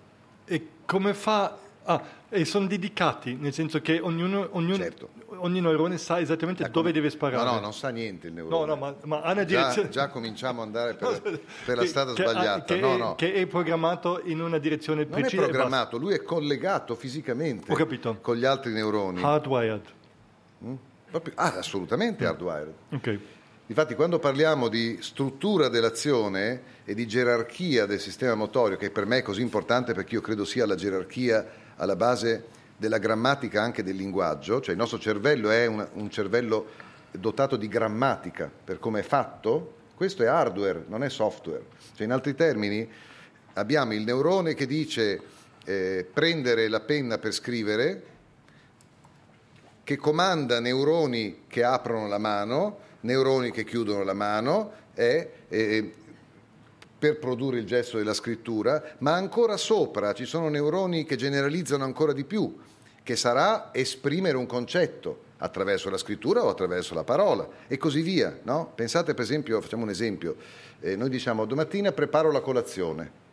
[0.43, 2.01] E come fa Ah,
[2.35, 5.09] e sono dedicati, nel senso che ognuno, ognuno, certo.
[5.37, 7.43] ogni neurone sa esattamente ecco, dove deve sparare.
[7.43, 8.65] No, no, non sa niente il neurone.
[8.65, 9.89] No, no, ma, ma ha una direzione...
[9.89, 11.21] Già, già cominciamo ad andare per,
[11.65, 12.73] per la strada che, sbagliata.
[12.73, 13.15] Che, no, è, no.
[13.15, 15.41] che è programmato in una direzione non precisa.
[15.41, 17.73] Non è programmato, lui è collegato fisicamente
[18.21, 19.23] con gli altri neuroni.
[19.23, 19.83] Hardwired.
[20.63, 20.75] Mm?
[21.35, 22.27] Ah, assolutamente mm.
[22.27, 22.73] hardwired.
[22.91, 23.19] Ok.
[23.67, 29.19] Infatti quando parliamo di struttura dell'azione e di gerarchia del sistema motorio, che per me
[29.19, 32.45] è così importante perché io credo sia la gerarchia alla base
[32.77, 36.67] della grammatica anche del linguaggio, cioè il nostro cervello è un, un cervello
[37.11, 41.65] dotato di grammatica per come è fatto, questo è hardware, non è software.
[41.95, 42.87] Cioè, in altri termini,
[43.53, 45.21] abbiamo il neurone che dice
[45.63, 48.03] eh, prendere la penna per scrivere,
[49.83, 55.93] che comanda neuroni che aprono la mano, neuroni che chiudono la mano e, e
[56.97, 62.13] per produrre il gesto della scrittura, ma ancora sopra ci sono neuroni che generalizzano ancora
[62.13, 62.57] di più,
[63.03, 68.39] che sarà esprimere un concetto attraverso la scrittura o attraverso la parola e così via.
[68.43, 68.71] No?
[68.73, 70.35] Pensate per esempio, facciamo un esempio,
[70.79, 73.23] eh, noi diciamo domattina preparo la colazione.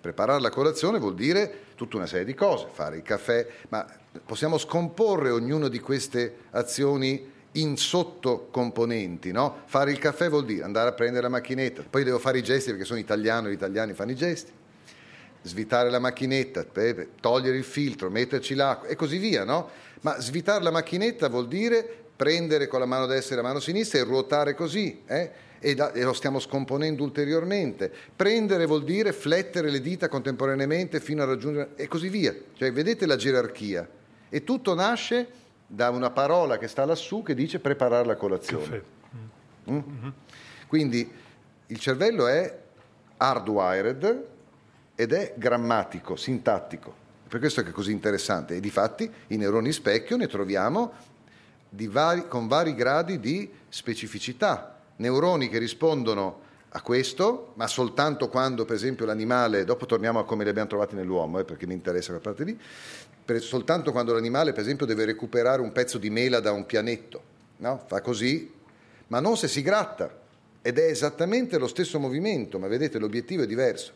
[0.00, 3.84] Preparare la colazione vuol dire tutta una serie di cose, fare il caffè, ma
[4.24, 9.32] possiamo scomporre ognuna di queste azioni in sottocomponenti.
[9.32, 9.62] No?
[9.66, 12.70] Fare il caffè vuol dire andare a prendere la macchinetta, poi devo fare i gesti
[12.70, 14.50] perché sono italiano, gli italiani fanno i gesti,
[15.42, 16.64] svitare la macchinetta,
[17.20, 19.44] togliere il filtro, metterci l'acqua e così via.
[19.44, 19.68] No?
[20.00, 23.98] Ma svitare la macchinetta vuol dire prendere con la mano destra e la mano sinistra
[23.98, 25.02] e ruotare così.
[25.06, 25.30] Eh?
[25.58, 27.92] E, da, e, lo stiamo scomponendo ulteriormente.
[28.14, 32.34] Prendere vuol dire flettere le dita contemporaneamente fino a raggiungere e così via.
[32.54, 33.88] Cioè, vedete la gerarchia.
[34.28, 38.82] E tutto nasce da una parola che sta lassù che dice preparare la colazione.
[39.70, 39.74] Mm?
[39.74, 40.08] Mm-hmm.
[40.68, 41.10] Quindi
[41.66, 42.58] il cervello è
[43.16, 44.26] hardwired
[44.94, 47.04] ed è grammatico, sintattico.
[47.28, 48.54] Per questo è che è così interessante.
[48.54, 50.92] E difatti i neuroni specchio ne troviamo
[51.70, 54.80] vari, con vari gradi di specificità.
[54.96, 60.44] Neuroni che rispondono a questo, ma soltanto quando, per esempio, l'animale, dopo torniamo a come
[60.44, 62.60] li abbiamo trovati nell'uomo, eh, perché mi interessa quella parte lì,
[63.26, 67.22] per, soltanto quando l'animale, per esempio, deve recuperare un pezzo di mela da un pianetto,
[67.56, 67.82] no?
[67.88, 68.52] fa così,
[69.08, 70.24] ma non se si gratta.
[70.62, 73.92] Ed è esattamente lo stesso movimento, ma vedete l'obiettivo è diverso.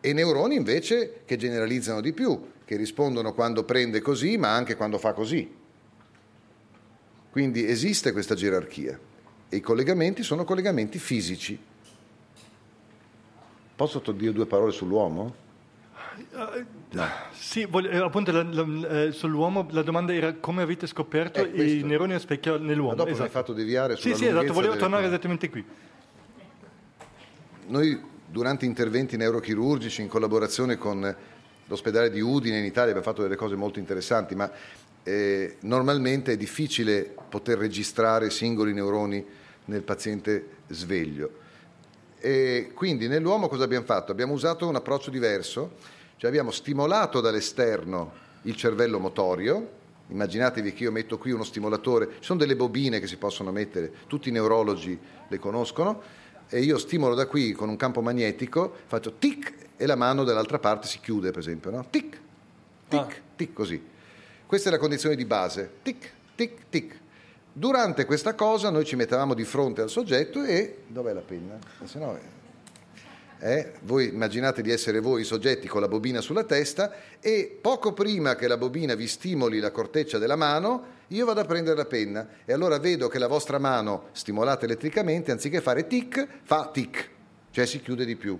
[0.00, 4.98] E neuroni invece che generalizzano di più, che rispondono quando prende così, ma anche quando
[4.98, 5.58] fa così.
[7.30, 8.98] Quindi esiste questa gerarchia
[9.48, 11.58] e i collegamenti sono collegamenti fisici.
[13.76, 15.48] Posso dire due parole sull'uomo?
[17.32, 21.78] Sì, voglio, eh, appunto la, la, eh, sull'uomo la domanda era come avete scoperto eh,
[21.78, 22.90] i neuroni a specchio nell'uomo.
[22.90, 23.22] Ma dopo esatto.
[23.22, 25.64] mi hai fatto deviare sulla Sì, sì, esatto, volevo tornare esattamente qui.
[27.66, 31.16] Noi durante interventi neurochirurgici in collaborazione con
[31.66, 34.50] l'ospedale di Udine in Italia abbiamo fatto delle cose molto interessanti, ma
[35.02, 39.24] eh, normalmente è difficile poter registrare singoli neuroni
[39.66, 41.38] nel paziente sveglio.
[42.18, 44.12] E quindi nell'uomo cosa abbiamo fatto?
[44.12, 45.76] Abbiamo usato un approccio diverso,
[46.20, 49.70] cioè abbiamo stimolato dall'esterno il cervello motorio,
[50.08, 53.90] immaginatevi che io metto qui uno stimolatore, ci sono delle bobine che si possono mettere,
[54.06, 56.02] tutti i neurologi le conoscono,
[56.50, 60.58] e io stimolo da qui con un campo magnetico, faccio tic e la mano dall'altra
[60.58, 61.86] parte si chiude, per esempio, no?
[61.88, 62.20] tic,
[62.86, 63.14] tic, ah.
[63.34, 63.82] tic, così.
[64.44, 67.00] Questa è la condizione di base, tic, tic, tic.
[67.50, 70.82] Durante questa cosa noi ci mettevamo di fronte al soggetto e...
[70.86, 71.58] Dov'è la penna?
[71.84, 72.39] Se no
[73.40, 73.72] eh?
[73.82, 78.36] Voi immaginate di essere voi i soggetti con la bobina sulla testa e poco prima
[78.36, 82.28] che la bobina vi stimoli la corteccia della mano, io vado a prendere la penna
[82.44, 87.10] e allora vedo che la vostra mano, stimolata elettricamente, anziché fare tic, fa tic,
[87.50, 88.38] cioè si chiude di più.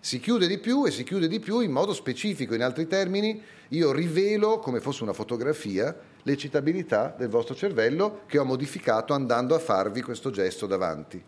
[0.00, 3.42] Si chiude di più e si chiude di più in modo specifico, in altri termini,
[3.70, 9.58] io rivelo, come fosse una fotografia, l'eccitabilità del vostro cervello che ho modificato andando a
[9.58, 11.22] farvi questo gesto davanti.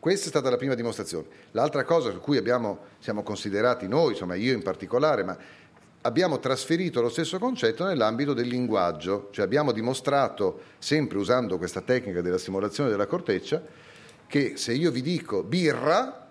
[0.00, 1.26] Questa è stata la prima dimostrazione.
[1.50, 5.36] L'altra cosa su cui abbiamo, siamo considerati noi, insomma io in particolare, ma
[6.00, 12.22] abbiamo trasferito lo stesso concetto nell'ambito del linguaggio, cioè abbiamo dimostrato, sempre usando questa tecnica
[12.22, 13.62] della stimolazione della corteccia,
[14.26, 16.28] che se io vi dico birra,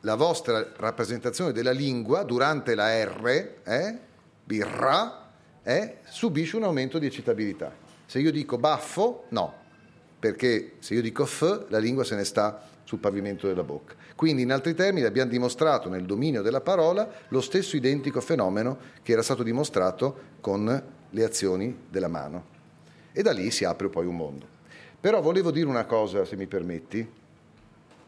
[0.00, 3.26] la vostra rappresentazione della lingua durante la R,
[3.62, 3.98] eh,
[4.42, 5.30] birra,
[5.62, 7.72] eh, subisce un aumento di eccitabilità.
[8.06, 9.61] Se io dico baffo, no,
[10.22, 13.94] perché se io dico f, la lingua se ne sta sul pavimento della bocca.
[14.14, 19.10] Quindi, in altri termini, abbiamo dimostrato nel dominio della parola lo stesso identico fenomeno che
[19.10, 22.44] era stato dimostrato con le azioni della mano.
[23.10, 24.46] E da lì si apre poi un mondo.
[25.00, 27.04] Però volevo dire una cosa, se mi permetti.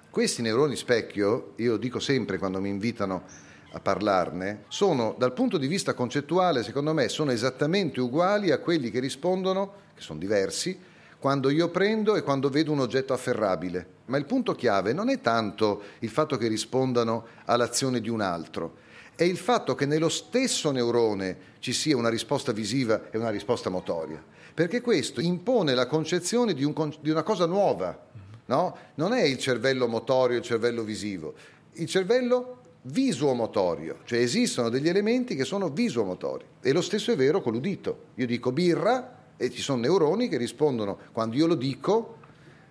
[0.09, 3.25] Questi neuroni specchio, io dico sempre quando mi invitano
[3.73, 8.93] a parlarne, sono dal punto di vista concettuale, secondo me, sono esattamente uguali a quelli
[8.93, 10.93] che rispondono, che sono diversi,
[11.25, 13.87] quando io prendo e quando vedo un oggetto afferrabile.
[14.09, 18.75] Ma il punto chiave non è tanto il fatto che rispondano all'azione di un altro,
[19.15, 23.71] è il fatto che nello stesso neurone ci sia una risposta visiva e una risposta
[23.71, 24.23] motoria.
[24.53, 27.99] Perché questo impone la concezione di, un, di una cosa nuova.
[28.45, 28.77] No?
[28.97, 31.33] Non è il cervello motorio, il cervello visivo.
[31.73, 36.45] Il cervello visuomotorio, cioè esistono degli elementi che sono visuomotori.
[36.61, 38.09] E lo stesso è vero con l'udito.
[38.17, 42.19] Io dico birra, e ci sono neuroni che rispondono quando io lo dico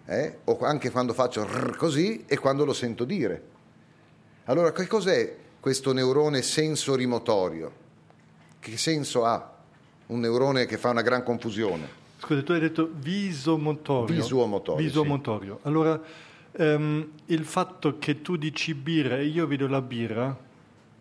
[0.06, 1.48] eh, o anche quando faccio
[1.78, 3.52] così e quando lo sento dire.
[4.46, 7.82] Allora, che cos'è questo neurone sensorimotorio?
[8.60, 9.52] Che senso ha
[10.08, 12.02] un neurone che fa una gran confusione?
[12.18, 14.16] Scusa, tu hai detto visomotorio.
[14.16, 14.86] Visuomotorio.
[14.86, 15.60] Visuomotorio.
[15.62, 15.68] Sì.
[15.68, 16.02] Allora,
[16.52, 20.38] um, il fatto che tu dici birra e io vedo la birra,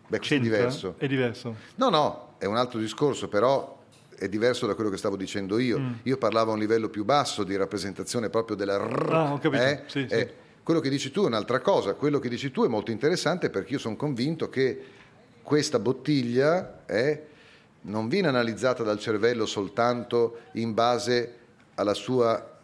[0.07, 0.95] Beh, è diverso.
[0.97, 1.55] È diverso.
[1.75, 3.82] No, no, è un altro discorso, però
[4.17, 5.79] è diverso da quello che stavo dicendo io.
[5.79, 5.93] Mm.
[6.03, 9.09] Io parlavo a un livello più basso di rappresentazione proprio della R.
[9.11, 9.63] Ah, ho capito.
[9.63, 9.83] Eh?
[9.87, 10.13] Sì, sì.
[10.13, 11.93] Eh, quello che dici tu è un'altra cosa.
[11.93, 14.81] Quello che dici tu è molto interessante perché io sono convinto che
[15.41, 17.27] questa bottiglia eh,
[17.81, 21.35] non viene analizzata dal cervello soltanto in base
[21.75, 22.59] alla sua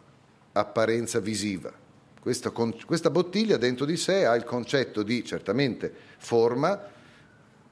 [0.52, 1.72] apparenza visiva.
[2.20, 6.78] Questa, questa bottiglia dentro di sé ha il concetto di certamente forma,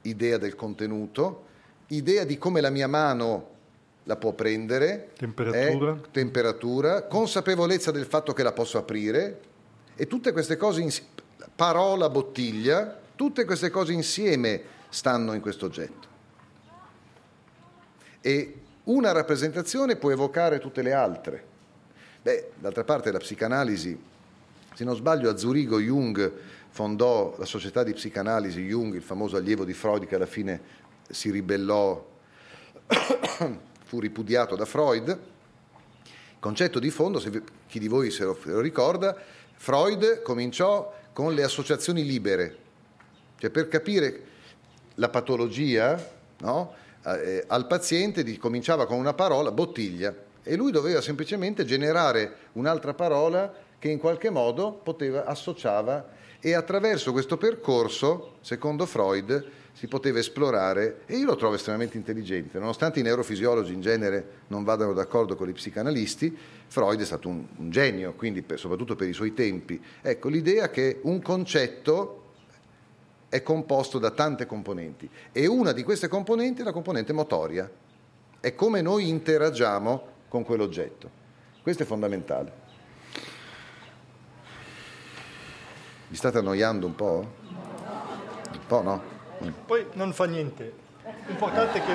[0.03, 1.45] idea del contenuto,
[1.87, 3.57] idea di come la mia mano
[4.09, 5.95] la può prendere, temperatura.
[5.95, 9.39] Eh, temperatura, consapevolezza del fatto che la posso aprire
[9.95, 10.91] e tutte queste cose, in,
[11.55, 16.07] parola, bottiglia, tutte queste cose insieme stanno in questo oggetto.
[18.21, 21.43] E una rappresentazione può evocare tutte le altre.
[22.23, 23.95] Beh, d'altra parte la psicanalisi,
[24.73, 26.31] se non sbaglio a Zurigo Jung
[26.71, 30.59] fondò la società di psicanalisi, Jung, il famoso allievo di Freud che alla fine
[31.07, 32.07] si ribellò
[33.89, 35.07] fu ripudiato da Freud.
[35.09, 39.17] Il concetto di fondo, se chi di voi se lo, lo ricorda,
[39.55, 42.57] Freud cominciò con le associazioni libere,
[43.39, 44.23] cioè per capire
[44.95, 45.99] la patologia
[46.37, 46.73] no?
[47.03, 53.51] eh, al paziente cominciava con una parola, bottiglia, e lui doveva semplicemente generare un'altra parola
[53.79, 59.43] che in qualche modo poteva, associava e attraverso questo percorso, secondo Freud,
[59.79, 64.65] si poteva esplorare e io lo trovo estremamente intelligente, nonostante i neurofisiologi in genere non
[64.65, 66.37] vadano d'accordo con gli psicanalisti,
[66.67, 69.81] Freud è stato un, un genio, quindi per, soprattutto per i suoi tempi.
[70.01, 72.23] Ecco, l'idea che un concetto
[73.29, 77.71] è composto da tante componenti e una di queste componenti è la componente motoria,
[78.41, 81.09] è come noi interagiamo con quell'oggetto.
[81.61, 82.51] Questo è fondamentale.
[86.09, 87.33] Vi state annoiando un po'?
[88.51, 89.18] Un po' no?
[89.65, 90.87] Poi non fa niente.
[91.27, 91.93] L'importante è che...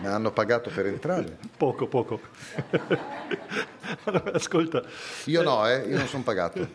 [0.00, 1.38] Mi hanno pagato per entrare?
[1.56, 2.20] Poco, poco.
[4.04, 4.82] allora, ascolta.
[5.26, 6.68] Io no, eh, io non sono pagato.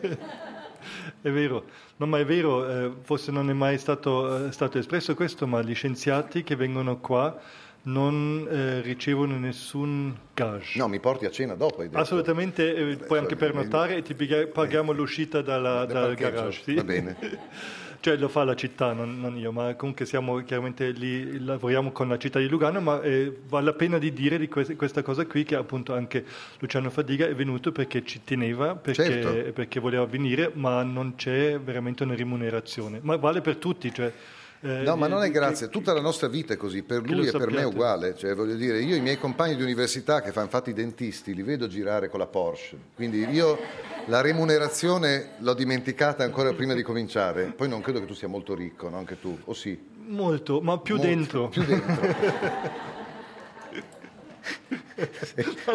[1.20, 1.64] È vero,
[1.96, 5.62] no, ma è vero, eh, forse non è mai stato, eh, stato espresso questo, ma
[5.62, 7.38] gli scienziati che vengono qua
[7.82, 10.78] non eh, ricevono nessun gage.
[10.78, 11.84] No, mi porti a cena dopo.
[11.92, 16.62] Assolutamente, eh, poi anche per notare e ti paghiamo l'uscita dalla, dal garage.
[16.62, 16.74] Sì?
[16.74, 17.16] Va bene.
[18.00, 22.08] cioè lo fa la città, non, non, io, ma comunque siamo chiaramente lì, lavoriamo con
[22.08, 25.26] la città di Lugano, ma eh, vale la pena di dire di questa, questa cosa
[25.26, 26.24] qui che appunto anche
[26.58, 29.52] Luciano Fadiga è venuto perché ci teneva, perché, Certo.
[29.52, 33.00] perché voleva venire, ma non c'è veramente una remunerazione.
[33.02, 34.12] Ma vale per tutti, cioè...
[34.60, 37.30] eh, No, ma non è grazie, tutta la nostra vita è così, per lui e
[37.30, 40.46] per me è uguale, cioè voglio dire, io i miei compagni di università che fanno
[40.46, 43.58] infatti i dentisti, li vedo girare con la Porsche, quindi io
[44.06, 48.54] la remunerazione l'ho dimenticata ancora prima di cominciare, poi non credo che tu sia molto
[48.54, 48.98] ricco, no?
[48.98, 49.78] anche tu, o sì?
[50.06, 51.48] Molto, ma più Molto, dentro.
[51.48, 52.86] Più dentro.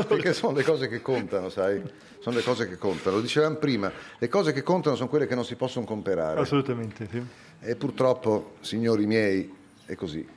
[0.07, 1.81] Perché sono le cose che contano, sai?
[2.19, 3.15] Sono le cose che contano.
[3.15, 6.41] Lo dicevamo prima, le cose che contano sono quelle che non si possono comprare.
[6.41, 7.23] Assolutamente, sì.
[7.62, 9.53] E purtroppo, signori miei,
[9.86, 10.27] è così.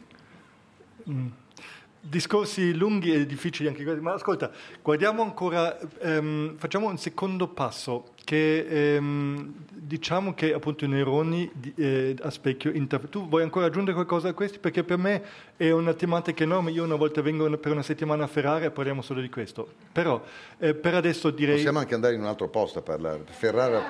[2.08, 8.10] Discorsi lunghi e difficili anche questi, ma ascolta, guardiamo ancora, ehm, facciamo un secondo passo,
[8.22, 13.66] che ehm, diciamo che appunto i neuroni di- eh, a specchio, inter- tu vuoi ancora
[13.66, 14.58] aggiungere qualcosa a questi?
[14.60, 15.22] Perché per me
[15.56, 19.02] è una tematica enorme, io una volta vengo per una settimana a Ferrara e parliamo
[19.02, 20.22] solo di questo, però
[20.58, 21.56] eh, per adesso direi...
[21.56, 23.22] Possiamo anche andare in un altro posto a parlare.
[23.30, 23.82] Ferrara,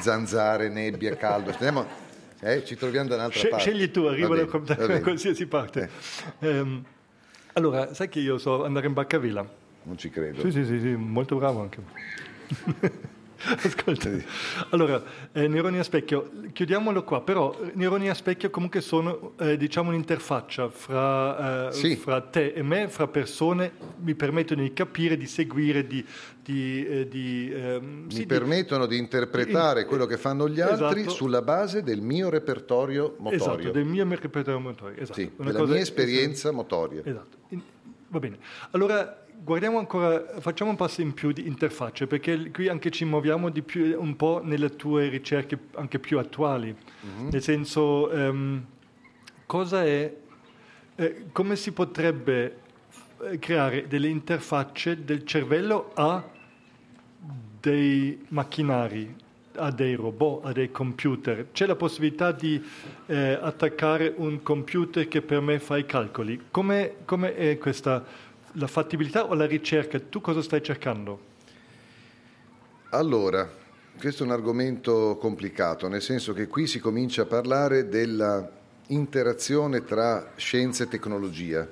[0.00, 1.50] zanzare, nebbia, caldo.
[1.52, 1.86] Stiamo,
[2.40, 3.64] eh, ci troviamo da un'altra Sce- parte.
[3.70, 5.88] scegli tu, arriva Va da, qualsiasi parte.
[6.40, 6.84] Ehm,
[7.54, 9.46] allora, sai che io so andare in Baccavilla?
[9.84, 10.40] Non ci credo.
[10.40, 11.82] Sì, sì, sì, sì, molto bravo anche.
[13.62, 14.10] Ascolta,
[14.70, 15.02] allora,
[15.32, 19.90] eh, neuroni a specchio, chiudiamolo qua, però eh, neuroni a specchio comunque sono, eh, diciamo,
[19.90, 21.96] un'interfaccia fra, eh, Sì.
[21.96, 26.04] fra te e me, fra persone, mi permettono di capire, di seguire, di...
[26.42, 31.00] di, eh, di, ehm, Mi sì, permettono di interpretare in- quello che fanno gli altri
[31.00, 31.14] Esatto.
[31.14, 33.58] sulla base del mio repertorio motorio.
[33.58, 35.20] Esatto, del mio repertorio motorio, esatto.
[35.20, 37.02] Sì, della mia esperienza motoria.
[37.04, 37.38] Esatto.
[38.08, 38.38] Va bene.
[38.70, 43.50] Allora, guardiamo ancora, facciamo un passo in più di interfacce, perché qui anche ci muoviamo
[43.50, 46.74] di più, un po' nelle tue ricerche anche più attuali.
[47.30, 48.64] Nel senso, ehm,
[49.46, 50.14] cosa è,
[50.96, 52.60] eh, come si potrebbe
[53.22, 56.22] eh, creare delle interfacce del cervello a
[57.60, 59.14] dei macchinari,
[59.56, 61.46] a dei robot, a dei computer.
[61.52, 62.62] C'è la possibilità di
[63.06, 66.46] eh, attaccare un computer che per me fa i calcoli.
[66.50, 68.04] Come, come è questa,
[68.54, 69.98] la fattibilità o la ricerca?
[69.98, 71.32] Tu cosa stai cercando?
[72.90, 73.48] Allora,
[73.98, 78.50] questo è un argomento complicato, nel senso che qui si comincia a parlare della
[78.88, 81.68] interazione tra scienza e tecnologia.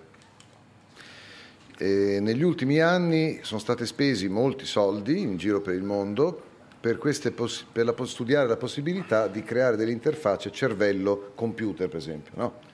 [1.76, 6.98] E negli ultimi anni sono stati spesi molti soldi in giro per il mondo per,
[6.98, 12.32] poss- per la- studiare la possibilità di creare delle interfacce cervello-computer, per esempio.
[12.34, 12.70] no?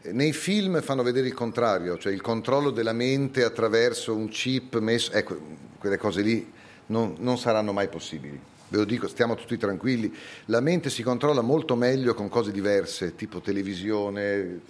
[0.00, 5.12] Nei film fanno vedere il contrario, cioè il controllo della mente attraverso un chip messo,
[5.12, 5.36] ecco,
[5.78, 6.52] quelle cose lì
[6.86, 8.40] non, non saranno mai possibili.
[8.68, 10.14] Ve lo dico, stiamo tutti tranquilli.
[10.46, 14.60] La mente si controlla molto meglio con cose diverse, tipo televisione.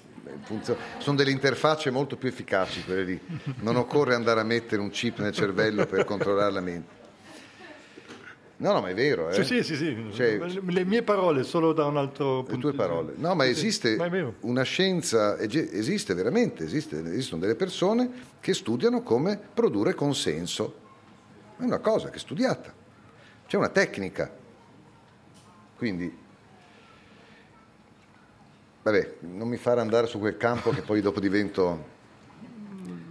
[0.98, 3.20] Sono delle interfacce molto più efficaci quelle lì.
[3.60, 6.97] Non occorre andare a mettere un chip nel cervello per controllare la mente.
[8.60, 9.28] No, no, ma è vero.
[9.28, 9.34] Eh?
[9.34, 10.08] Sì, sì, sì, sì.
[10.12, 13.12] Cioè- Le mie parole solo da un altro punto le tue parole.
[13.16, 14.08] No, ma esiste ma
[14.40, 20.74] una scienza, esiste veramente, esiste- esistono delle persone che studiano come produrre consenso.
[21.56, 22.72] È una cosa che è studiata,
[23.46, 24.28] c'è una tecnica.
[25.76, 26.12] Quindi,
[28.82, 31.96] vabbè, non mi fare andare su quel campo che poi dopo divento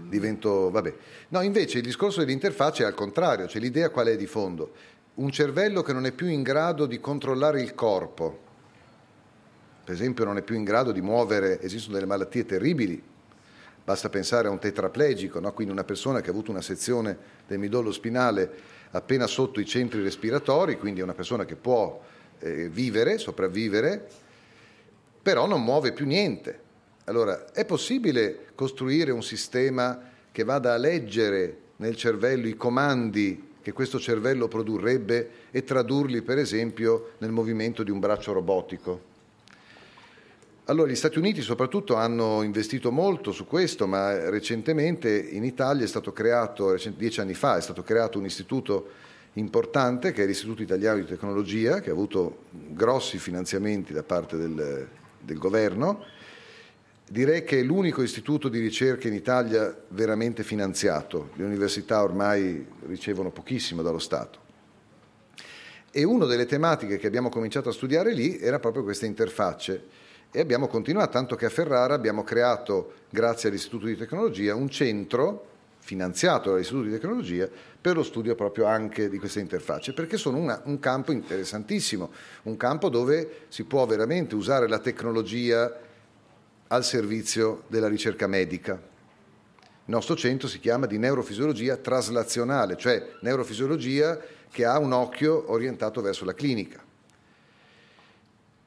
[0.07, 0.93] divento, vabbè.
[1.29, 4.71] No, invece il discorso dell'interfaccia è al contrario, cioè l'idea qual è di fondo?
[5.17, 8.45] Un cervello che non è più in grado di controllare il corpo,
[9.83, 13.01] per esempio non è più in grado di muovere, esistono delle malattie terribili,
[13.87, 15.53] Basta pensare a un tetraplegico, no?
[15.53, 18.51] quindi una persona che ha avuto una sezione del midollo spinale
[18.91, 21.97] appena sotto i centri respiratori, quindi è una persona che può
[22.39, 24.05] eh, vivere, sopravvivere,
[25.21, 26.59] però non muove più niente.
[27.05, 29.97] Allora, è possibile costruire un sistema
[30.33, 36.37] che vada a leggere nel cervello i comandi che questo cervello produrrebbe e tradurli, per
[36.37, 39.01] esempio, nel movimento di un braccio robotico?
[40.67, 45.87] Allora, gli Stati Uniti soprattutto hanno investito molto su questo, ma recentemente in Italia è
[45.87, 48.87] stato creato, dieci anni fa, è stato creato un istituto
[49.33, 54.87] importante che è l'Istituto Italiano di Tecnologia, che ha avuto grossi finanziamenti da parte del,
[55.19, 56.05] del governo.
[57.09, 61.29] Direi che è l'unico istituto di ricerca in Italia veramente finanziato.
[61.35, 64.39] Le università ormai ricevono pochissimo dallo Stato.
[65.89, 69.85] E una delle tematiche che abbiamo cominciato a studiare lì era proprio queste interfacce
[70.31, 75.45] e abbiamo continuato, tanto che a Ferrara abbiamo creato, grazie all'Istituto di Tecnologia, un centro
[75.77, 77.49] finanziato dall'Istituto di Tecnologia
[77.79, 82.11] per lo studio proprio anche di queste interfacce, perché sono una, un campo interessantissimo,
[82.43, 85.85] un campo dove si può veramente usare la tecnologia
[86.67, 88.73] al servizio della ricerca medica.
[88.73, 94.19] Il nostro centro si chiama di neurofisiologia traslazionale, cioè neurofisiologia
[94.51, 96.83] che ha un occhio orientato verso la clinica.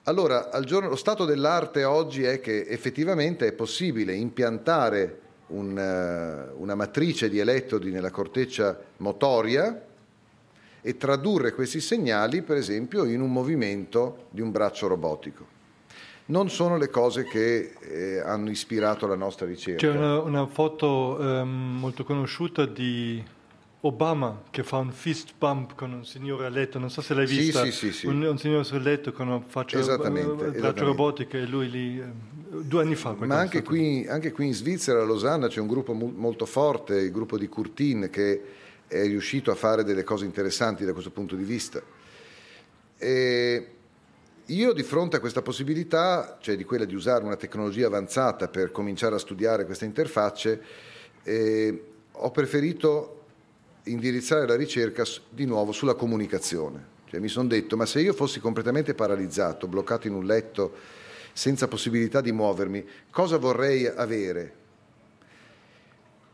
[0.04, 6.74] Allora, giorno, lo stato dell'arte oggi è che effettivamente è possibile impiantare un, uh, una
[6.74, 9.88] matrice di elettrodi nella corteccia motoria
[10.80, 15.59] e tradurre questi segnali, per esempio, in un movimento di un braccio robotico.
[16.30, 19.84] Non sono le cose che eh, hanno ispirato la nostra ricerca.
[19.84, 23.22] C'è una, una foto um, molto conosciuta di
[23.80, 27.26] Obama che fa un fist bump con un signore a letto, non so se l'hai
[27.26, 31.36] vista, sì, sì, sì, un, un, signore sul letto con una faccia esattamente, braccio robotico
[31.36, 32.04] e lui lì eh,
[32.62, 33.16] due anni fa.
[33.18, 37.10] Ma anche qui, anche qui, in Svizzera, a Losanna, c'è un gruppo molto forte, il
[37.10, 38.42] gruppo di Curtin, che
[38.86, 41.82] è riuscito a fare delle cose interessanti da questo punto di vista.
[42.98, 43.66] E
[44.50, 48.72] io di fronte a questa possibilità, cioè di quella di usare una tecnologia avanzata per
[48.72, 50.62] cominciare a studiare queste interfacce,
[51.22, 53.16] eh, ho preferito
[53.84, 56.98] indirizzare la ricerca di nuovo sulla comunicazione.
[57.08, 60.74] Cioè, mi sono detto, ma se io fossi completamente paralizzato, bloccato in un letto,
[61.32, 64.54] senza possibilità di muovermi, cosa vorrei avere?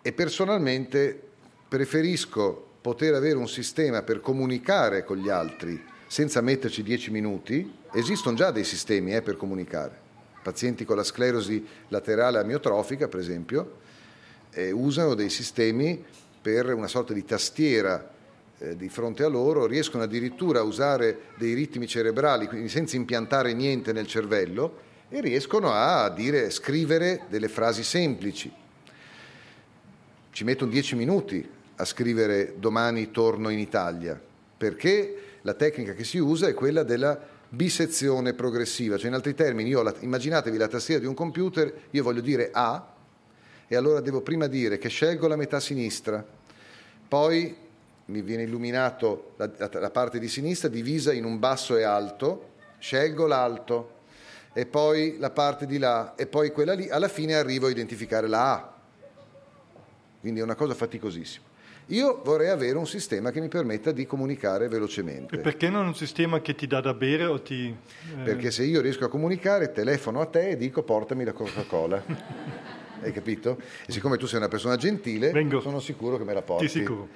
[0.01, 1.21] E personalmente
[1.69, 7.85] preferisco poter avere un sistema per comunicare con gli altri senza metterci dieci minuti.
[7.97, 9.99] Esistono già dei sistemi eh, per comunicare.
[10.43, 13.79] Pazienti con la sclerosi laterale amiotrofica, per esempio,
[14.51, 16.05] eh, usano dei sistemi
[16.43, 18.13] per una sorta di tastiera
[18.59, 23.55] eh, di fronte a loro, riescono addirittura a usare dei ritmi cerebrali, quindi senza impiantare
[23.55, 24.79] niente nel cervello,
[25.09, 28.53] e riescono a dire, scrivere delle frasi semplici.
[30.33, 34.21] Ci mettono dieci minuti a scrivere domani torno in Italia,
[34.55, 39.71] perché la tecnica che si usa è quella della bisezione progressiva, cioè in altri termini,
[39.71, 42.95] la, immaginatevi la tastiera di un computer, io voglio dire A,
[43.67, 46.25] e allora devo prima dire che scelgo la metà sinistra,
[47.09, 47.57] poi
[48.07, 52.51] mi viene illuminato la, la, la parte di sinistra divisa in un basso e alto,
[52.79, 53.95] scelgo l'alto
[54.53, 58.29] e poi la parte di là e poi quella lì, alla fine arrivo a identificare
[58.29, 58.75] la A.
[60.21, 61.46] Quindi è una cosa faticosissima.
[61.91, 65.37] Io vorrei avere un sistema che mi permetta di comunicare velocemente.
[65.37, 67.69] E perché non un sistema che ti dà da bere o ti...
[67.69, 68.23] Eh...
[68.25, 72.03] Perché se io riesco a comunicare, telefono a te e dico portami la Coca-Cola.
[73.03, 73.61] hai capito?
[73.87, 75.61] E siccome tu sei una persona gentile, Vengo.
[75.61, 76.67] sono sicuro che me la porti.
[76.67, 77.09] Ti sicuro.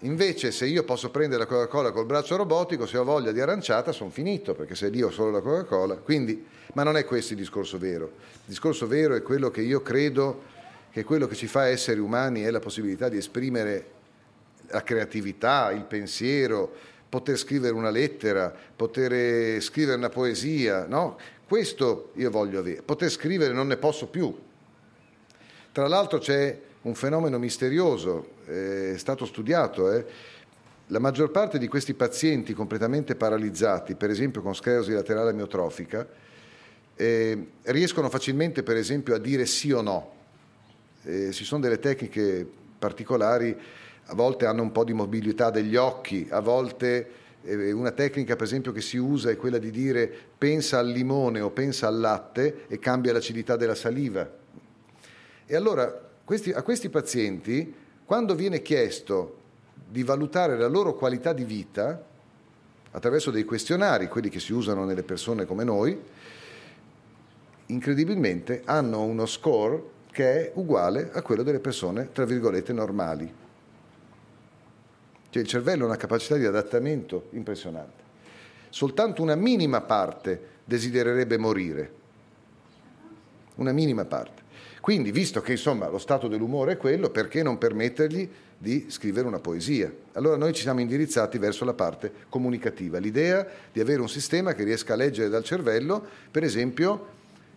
[0.00, 3.90] Invece, se io posso prendere la Coca-Cola col braccio robotico, se ho voglia di aranciata,
[3.90, 5.96] sono finito, perché se lì ho solo la Coca-Cola.
[5.96, 8.04] Quindi, ma non è questo il discorso vero.
[8.04, 10.54] Il discorso vero è quello che io credo
[10.92, 13.95] che quello che ci fa essere umani è la possibilità di esprimere
[14.68, 16.72] la creatività, il pensiero,
[17.08, 21.18] poter scrivere una lettera, poter scrivere una poesia, no?
[21.46, 22.82] Questo io voglio avere.
[22.82, 24.36] Poter scrivere non ne posso più,
[25.76, 30.06] tra l'altro c'è un fenomeno misterioso, è stato studiato, eh?
[30.86, 36.08] la maggior parte di questi pazienti completamente paralizzati, per esempio con sclerosi laterale amiotrofica,
[36.94, 40.14] eh, riescono facilmente per esempio a dire sì o no.
[41.02, 42.48] Eh, ci sono delle tecniche
[42.78, 43.54] particolari,
[44.06, 47.10] a volte hanno un po' di mobilità degli occhi, a volte
[47.42, 51.40] eh, una tecnica per esempio che si usa è quella di dire pensa al limone
[51.40, 54.44] o pensa al latte e cambia l'acidità della saliva
[55.48, 57.72] e allora questi, a questi pazienti,
[58.04, 59.44] quando viene chiesto
[59.88, 62.04] di valutare la loro qualità di vita,
[62.90, 65.96] attraverso dei questionari, quelli che si usano nelle persone come noi,
[67.66, 73.32] incredibilmente hanno uno score che è uguale a quello delle persone, tra virgolette, normali.
[75.36, 78.04] Cioè il cervello ha una capacità di adattamento impressionante.
[78.70, 81.92] Soltanto una minima parte desidererebbe morire.
[83.56, 84.44] Una minima parte.
[84.80, 88.26] Quindi, visto che insomma lo stato dell'umore è quello, perché non permettergli
[88.56, 89.92] di scrivere una poesia?
[90.12, 94.64] Allora noi ci siamo indirizzati verso la parte comunicativa, l'idea di avere un sistema che
[94.64, 97.08] riesca a leggere dal cervello, per esempio,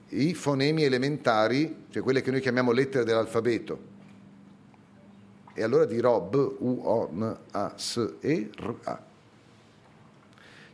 [0.09, 3.88] i fonemi elementari, cioè quelle che noi chiamiamo lettere dell'alfabeto.
[5.53, 9.03] E allora dirò B, U, O, N, A, S, E, R, A.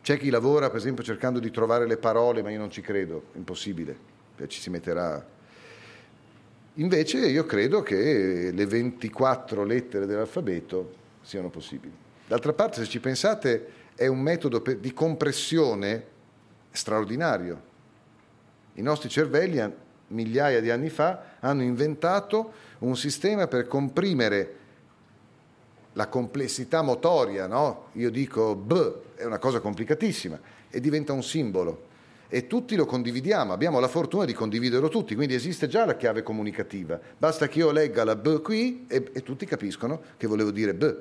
[0.01, 3.25] C'è chi lavora, per esempio, cercando di trovare le parole, ma io non ci credo,
[3.33, 3.97] impossibile,
[4.47, 5.33] ci si metterà.
[6.75, 11.93] Invece io credo che le 24 lettere dell'alfabeto siano possibili.
[12.27, 16.13] D'altra parte, se ci pensate, è un metodo di compressione
[16.71, 17.73] straordinario
[18.75, 19.61] i nostri cervelli,
[20.07, 24.63] migliaia di anni fa, hanno inventato un sistema per comprimere
[25.95, 27.87] la complessità motoria, no?
[27.93, 30.39] Io dico B, è una cosa complicatissima,
[30.69, 31.93] e diventa un simbolo.
[32.27, 36.21] E tutti lo condividiamo, abbiamo la fortuna di condividerlo tutti, quindi esiste già la chiave
[36.21, 36.99] comunicativa.
[37.17, 40.95] Basta che io legga la B qui e, e tutti capiscono che volevo dire B.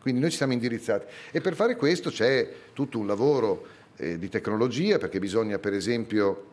[0.00, 1.06] Quindi noi ci siamo indirizzati.
[1.30, 3.66] E per fare questo c'è tutto un lavoro
[3.96, 6.44] eh, di tecnologia, perché bisogna per esempio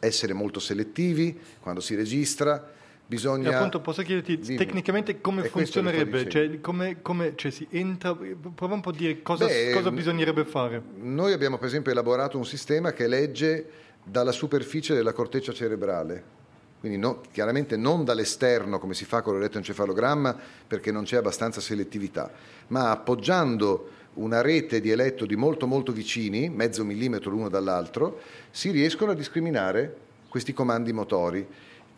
[0.00, 2.74] essere molto selettivi quando si registra.
[3.06, 3.50] Bisogna...
[3.50, 4.56] E appunto posso chiederti Dimmi.
[4.56, 6.28] tecnicamente come funzionerebbe?
[6.28, 8.14] Cioè, come, come cioè, si entra?
[8.14, 10.82] Prova un po' a dire cosa, Beh, cosa bisognerebbe fare.
[10.96, 13.70] Noi abbiamo per esempio elaborato un sistema che legge
[14.02, 16.34] dalla superficie della corteccia cerebrale
[16.78, 20.36] quindi no, chiaramente non dall'esterno come si fa con l'elettroencefalogramma
[20.68, 22.30] perché non c'è abbastanza selettività,
[22.68, 29.10] ma appoggiando una rete di elettrodi molto molto vicini, mezzo millimetro l'uno dall'altro, si riescono
[29.10, 29.96] a discriminare
[30.28, 31.46] questi comandi motori.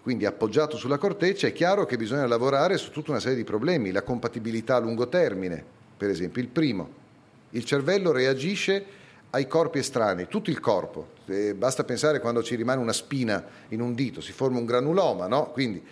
[0.08, 3.90] Quindi appoggiato sulla corteccia è chiaro che bisogna lavorare su tutta una serie di problemi,
[3.90, 5.62] la compatibilità a lungo termine,
[5.98, 6.40] per esempio.
[6.40, 6.88] Il primo,
[7.50, 8.82] il cervello reagisce
[9.28, 11.08] ai corpi estranei, tutto il corpo.
[11.26, 15.26] Eh, basta pensare quando ci rimane una spina in un dito, si forma un granuloma,
[15.26, 15.50] no?
[15.50, 15.84] Quindi,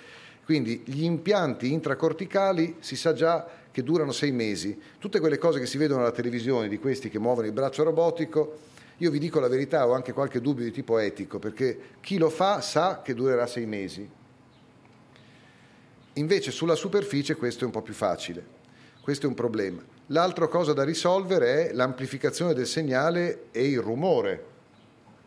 [0.47, 4.81] quindi gli impianti intracorticali si sa già che durano sei mesi.
[4.99, 8.57] Tutte quelle cose che si vedono alla televisione di questi che muovono il braccio robotico,
[8.99, 12.31] io vi dico la verità, ho anche qualche dubbio di tipo etico, perché chi lo
[12.31, 14.09] fa sa che durerà sei mesi.
[16.15, 18.45] Invece sulla superficie questo è un po' più facile,
[19.03, 19.85] questo è un problema.
[20.11, 24.55] L'altra cosa da risolvere è l'amplificazione del segnale e il rumore.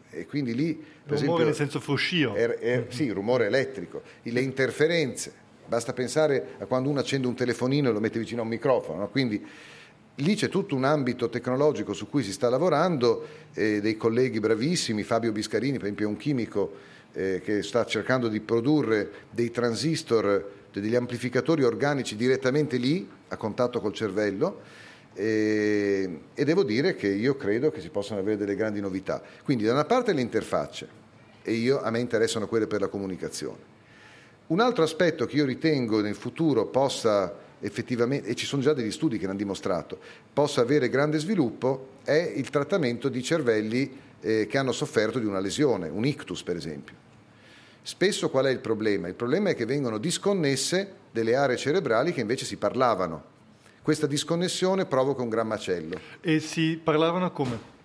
[0.09, 2.33] E quindi lì, per rumore esempio, nel senso fruscio.
[2.33, 5.47] È, è, sì, il rumore elettrico, le interferenze.
[5.67, 9.01] Basta pensare a quando uno accende un telefonino e lo mette vicino a un microfono.
[9.01, 9.09] No?
[9.09, 9.45] Quindi
[10.19, 15.03] lì c'è tutto un ambito tecnologico su cui si sta lavorando, eh, dei colleghi bravissimi,
[15.03, 16.73] Fabio Biscarini per esempio è un chimico
[17.13, 23.79] eh, che sta cercando di produrre dei transistor, degli amplificatori organici direttamente lì, a contatto
[23.79, 24.61] col cervello,
[25.13, 29.21] eh, e devo dire che io credo che si possano avere delle grandi novità.
[29.43, 30.87] Quindi da una parte le interfacce,
[31.41, 33.77] e io, a me interessano quelle per la comunicazione.
[34.47, 38.91] Un altro aspetto che io ritengo nel futuro possa effettivamente, e ci sono già degli
[38.91, 39.99] studi che l'hanno dimostrato,
[40.33, 45.39] possa avere grande sviluppo è il trattamento di cervelli eh, che hanno sofferto di una
[45.39, 46.95] lesione, un ictus per esempio.
[47.81, 49.07] Spesso qual è il problema?
[49.07, 53.37] Il problema è che vengono disconnesse delle aree cerebrali che invece si parlavano.
[53.81, 55.99] Questa disconnessione provoca un gran macello.
[56.21, 57.77] E si parlavano come?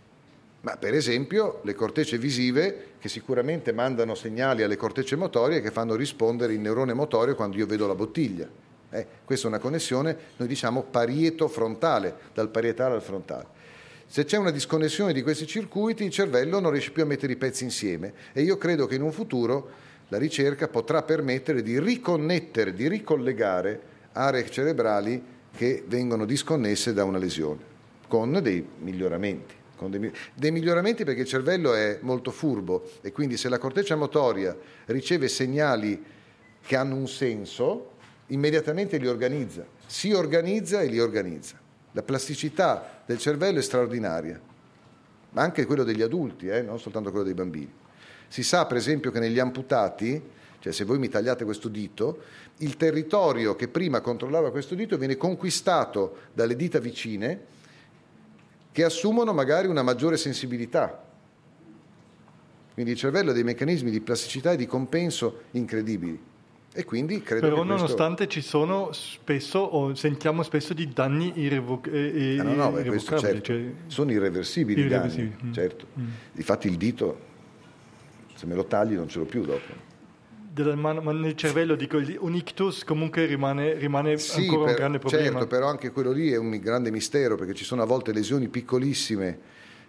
[0.60, 5.94] Ma per esempio le cortecce visive che sicuramente mandano segnali alle cortecce motorie che fanno
[5.94, 8.48] rispondere il neurone motorio quando io vedo la bottiglia.
[8.94, 13.46] Eh, questa è una connessione, noi diciamo parieto frontale, dal parietale al frontale.
[14.06, 17.36] Se c'è una disconnessione di questi circuiti, il cervello non riesce più a mettere i
[17.36, 22.72] pezzi insieme e io credo che in un futuro la ricerca potrà permettere di riconnettere,
[22.72, 23.80] di ricollegare
[24.12, 25.22] aree cerebrali
[25.56, 27.60] che vengono disconnesse da una lesione,
[28.06, 33.48] con dei miglioramenti dei, dei, miglioramenti perché il cervello è molto furbo e quindi se
[33.48, 36.02] la corteccia motoria riceve segnali
[36.64, 37.93] che hanno un senso,
[38.28, 41.58] immediatamente li organizza, si organizza e li organizza.
[41.92, 44.40] La plasticità del cervello è straordinaria,
[45.30, 47.72] ma anche quello degli adulti, eh, non soltanto quello dei bambini.
[48.28, 50.20] Si sa per esempio che negli amputati,
[50.58, 52.22] cioè se voi mi tagliate questo dito,
[52.58, 57.52] il territorio che prima controllava questo dito viene conquistato dalle dita vicine
[58.72, 61.00] che assumono magari una maggiore sensibilità.
[62.72, 66.32] Quindi il cervello ha dei meccanismi di plasticità e di compenso incredibili.
[66.76, 67.72] E quindi credo Però questo...
[67.72, 72.88] nonostante ci sono spesso, o sentiamo spesso di danni irrevoc- eh, ah, no, no, irrevocabili.
[72.88, 73.42] Questo, certo.
[73.42, 73.64] cioè...
[73.86, 75.36] Sono irreversibili, irreversibili.
[75.36, 75.52] danni, mm.
[75.52, 75.86] certo.
[75.96, 76.08] Mm.
[76.32, 77.20] Difatti il dito,
[78.34, 79.72] se me lo tagli non ce l'ho più dopo.
[80.50, 84.74] della mano, ma nel cervello dico un ictus comunque rimane, rimane sì, ancora per, un
[84.74, 85.30] grande problema.
[85.30, 88.48] Certo, però anche quello lì è un grande mistero perché ci sono a volte lesioni
[88.48, 89.38] piccolissime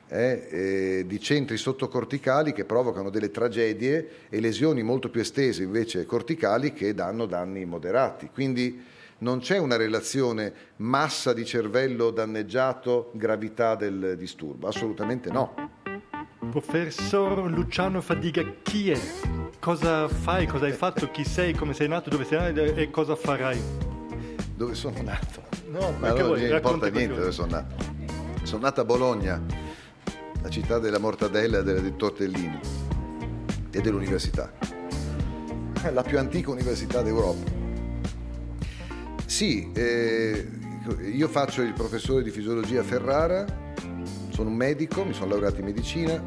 [0.08, 6.06] eh, eh, di centri sottocorticali che provocano delle tragedie e lesioni molto più estese invece
[6.06, 8.30] corticali che danno danni moderati.
[8.32, 8.84] Quindi
[9.18, 15.54] non c'è una relazione massa di cervello danneggiato, gravità del disturbo, assolutamente no.
[16.52, 19.00] Professor Luciano Fadiga, chi è?
[19.60, 20.46] Cosa fai?
[20.46, 21.10] Cosa hai fatto?
[21.10, 21.54] Chi sei?
[21.54, 22.10] Come sei nato?
[22.10, 22.62] Dove sei nato?
[22.62, 23.60] E cosa farai?
[24.56, 25.44] Dove sono nato?
[25.70, 27.76] No, ma non mi importa niente dove sono nato.
[28.44, 29.42] Sono nato a Bologna,
[30.46, 32.60] la città della mortadella e dei tortellini
[33.72, 34.54] e dell'università.
[35.92, 37.52] La più antica università d'Europa.
[39.26, 40.48] Sì, eh,
[41.12, 43.44] io faccio il professore di fisiologia a Ferrara,
[44.30, 46.24] sono un medico, mi sono laureato in medicina,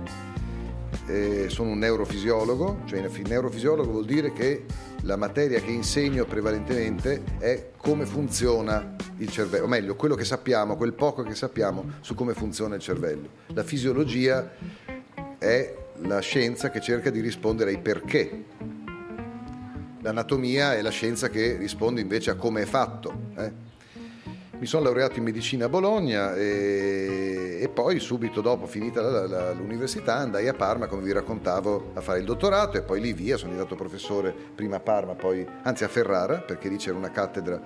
[1.07, 4.65] eh, sono un neurofisiologo, cioè neurofisiologo vuol dire che
[5.09, 10.77] la materia che insegno prevalentemente è come funziona il cervello, o meglio, quello che sappiamo,
[10.77, 13.29] quel poco che sappiamo su come funziona il cervello.
[13.55, 14.53] La fisiologia
[15.39, 18.45] è la scienza che cerca di rispondere ai perché.
[20.03, 23.31] L'anatomia è la scienza che risponde invece a come è fatto.
[23.35, 23.68] Eh?
[24.59, 29.53] Mi sono laureato in medicina a Bologna e, e poi subito dopo, finita la, la,
[29.53, 33.37] l'università, andai a Parma, come vi raccontavo, a fare il dottorato e poi lì via
[33.37, 37.61] sono diventato professore prima a Parma, poi anzi a Ferrara, perché lì c'era una cattedra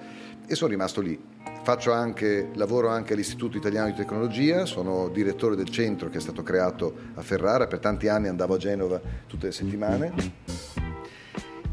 [0.47, 1.19] e sono rimasto lì.
[1.63, 6.43] Faccio anche, lavoro anche all'Istituto Italiano di Tecnologia, sono direttore del centro che è stato
[6.43, 10.62] creato a Ferrara, per tanti anni andavo a Genova tutte le settimane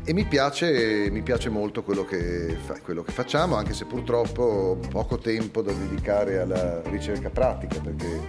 [0.09, 4.41] e mi piace, mi piace molto quello che, fa, quello che, facciamo, anche se purtroppo
[4.41, 8.19] ho poco tempo da dedicare alla ricerca pratica, perché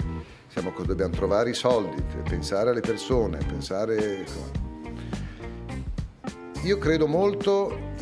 [0.49, 4.26] siamo, dobbiamo trovare i soldi, pensare alle persone, pensare...
[6.64, 7.95] Io credo molto,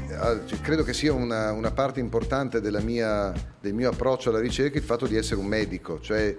[0.61, 5.07] credo che sia una, una parte importante mia, del mio approccio alla ricerca il fatto
[5.07, 6.37] di essere un medico, cioè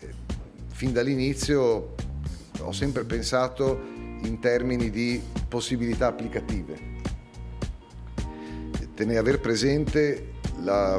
[0.00, 0.14] eh,
[0.74, 1.94] fin dall'inizio
[2.60, 3.95] ho sempre pensato
[4.26, 6.94] in termini di possibilità applicative.
[8.94, 10.98] Tenere, aver presente la,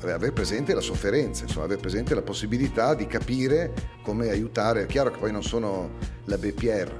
[0.00, 3.72] aver presente la sofferenza, insomma, aver presente la possibilità di capire
[4.02, 4.82] come aiutare.
[4.82, 5.90] È chiaro che poi non sono
[6.24, 6.92] la BPR,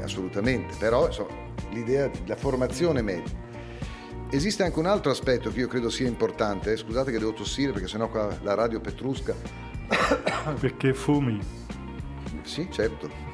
[0.00, 1.34] assolutamente, però insomma,
[1.70, 3.40] l'idea della formazione media.
[4.30, 6.76] Esiste anche un altro aspetto che io credo sia importante, eh?
[6.76, 9.34] scusate che devo tossire perché sennò qua la radio petrusca.
[10.58, 11.38] Perché fumi?
[12.42, 13.31] Sì, certo.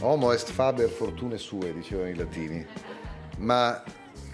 [0.00, 2.66] Homo est faber fortune sue, dicevano i latini.
[3.38, 3.82] Ma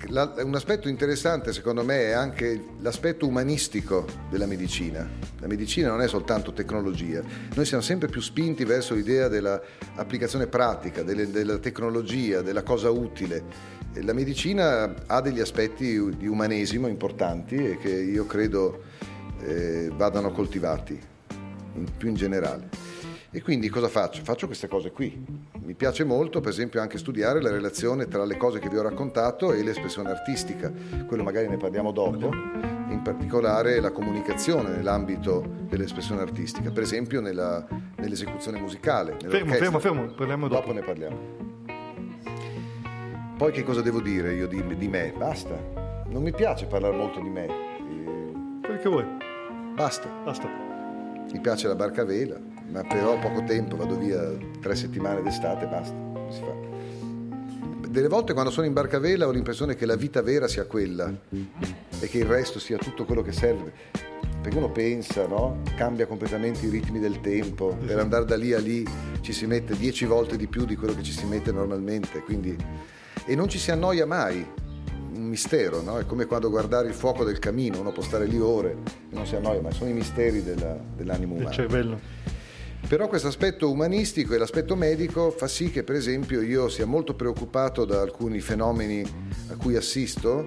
[0.08, 5.08] la, un aspetto interessante secondo me è anche l'aspetto umanistico della medicina.
[5.40, 7.20] La medicina non è soltanto tecnologia,
[7.54, 13.74] noi siamo sempre più spinti verso l'idea dell'applicazione pratica, delle, della tecnologia, della cosa utile.
[13.94, 18.82] La medicina ha degli aspetti di umanesimo importanti e che io credo
[19.42, 21.00] eh, vadano coltivati,
[21.74, 22.95] in, più in generale.
[23.36, 24.22] E quindi cosa faccio?
[24.24, 25.14] Faccio queste cose qui.
[25.62, 28.82] Mi piace molto, per esempio, anche studiare la relazione tra le cose che vi ho
[28.82, 30.72] raccontato e l'espressione artistica.
[31.06, 32.30] Quello magari ne parliamo dopo,
[32.88, 37.62] in particolare la comunicazione nell'ambito dell'espressione artistica, per esempio nella,
[37.96, 39.16] nell'esecuzione musicale.
[39.20, 40.60] Fermo, fermo, fermo, parliamo dopo.
[40.60, 41.18] Dopo ne parliamo.
[43.36, 45.12] Poi che cosa devo dire io di, di me?
[45.14, 45.54] Basta.
[46.06, 47.46] Non mi piace parlare molto di me.
[48.62, 49.04] Quel che vuoi.
[49.74, 50.08] Basta.
[50.24, 50.48] Basta.
[51.30, 54.20] Mi piace la barca a vela ma però poco tempo, vado via
[54.60, 55.94] tre settimane d'estate, basta,
[56.30, 56.74] si fa.
[57.88, 62.08] Delle volte quando sono in barcavela ho l'impressione che la vita vera sia quella e
[62.08, 63.72] che il resto sia tutto quello che serve.
[64.42, 65.62] Perché uno pensa, no?
[65.76, 68.86] Cambia completamente i ritmi del tempo, per andare da lì a lì
[69.22, 72.56] ci si mette dieci volte di più di quello che ci si mette normalmente, quindi...
[73.24, 74.46] e non ci si annoia mai,
[75.14, 75.98] un mistero, no?
[75.98, 78.76] È come quando guardare il fuoco del camino, uno può stare lì ore
[79.10, 81.48] e non si annoia, ma sono i misteri della, dell'animo umano.
[81.48, 82.00] Il cervello.
[82.88, 87.14] Però questo aspetto umanistico e l'aspetto medico fa sì che per esempio io sia molto
[87.14, 89.02] preoccupato da alcuni fenomeni
[89.48, 90.44] a cui assisto.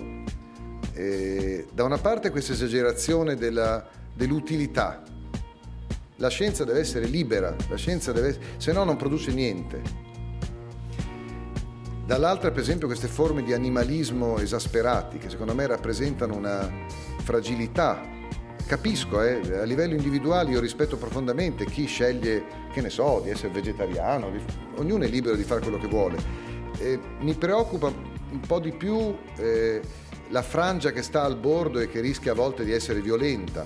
[0.93, 5.03] E da una parte questa esagerazione della, dell'utilità.
[6.15, 9.81] La scienza deve essere libera, deve, se no non produce niente.
[12.05, 16.69] Dall'altra per esempio queste forme di animalismo esasperati che secondo me rappresentano una
[17.21, 18.17] fragilità
[18.69, 23.51] capisco, eh, a livello individuale io rispetto profondamente chi sceglie, che ne so, di essere
[23.51, 24.39] vegetariano, di,
[24.75, 26.17] ognuno è libero di fare quello che vuole.
[26.77, 29.81] Eh, mi preoccupa un po' di più eh,
[30.29, 33.65] la frangia che sta al bordo e che rischia a volte di essere violenta.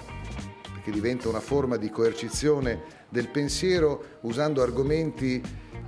[0.81, 5.41] che diventa una forma di coercizione del pensiero usando argomenti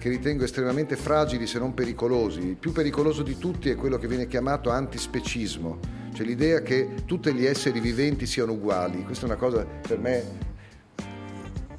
[0.05, 2.49] che ritengo estremamente fragili se non pericolosi.
[2.49, 5.79] Il più pericoloso di tutti è quello che viene chiamato antispecismo,
[6.13, 9.03] cioè l'idea che tutti gli esseri viventi siano uguali.
[9.03, 10.23] Questa è una cosa per me,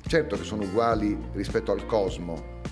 [0.09, 2.63] certo che sono uguali rispetto al cosmo,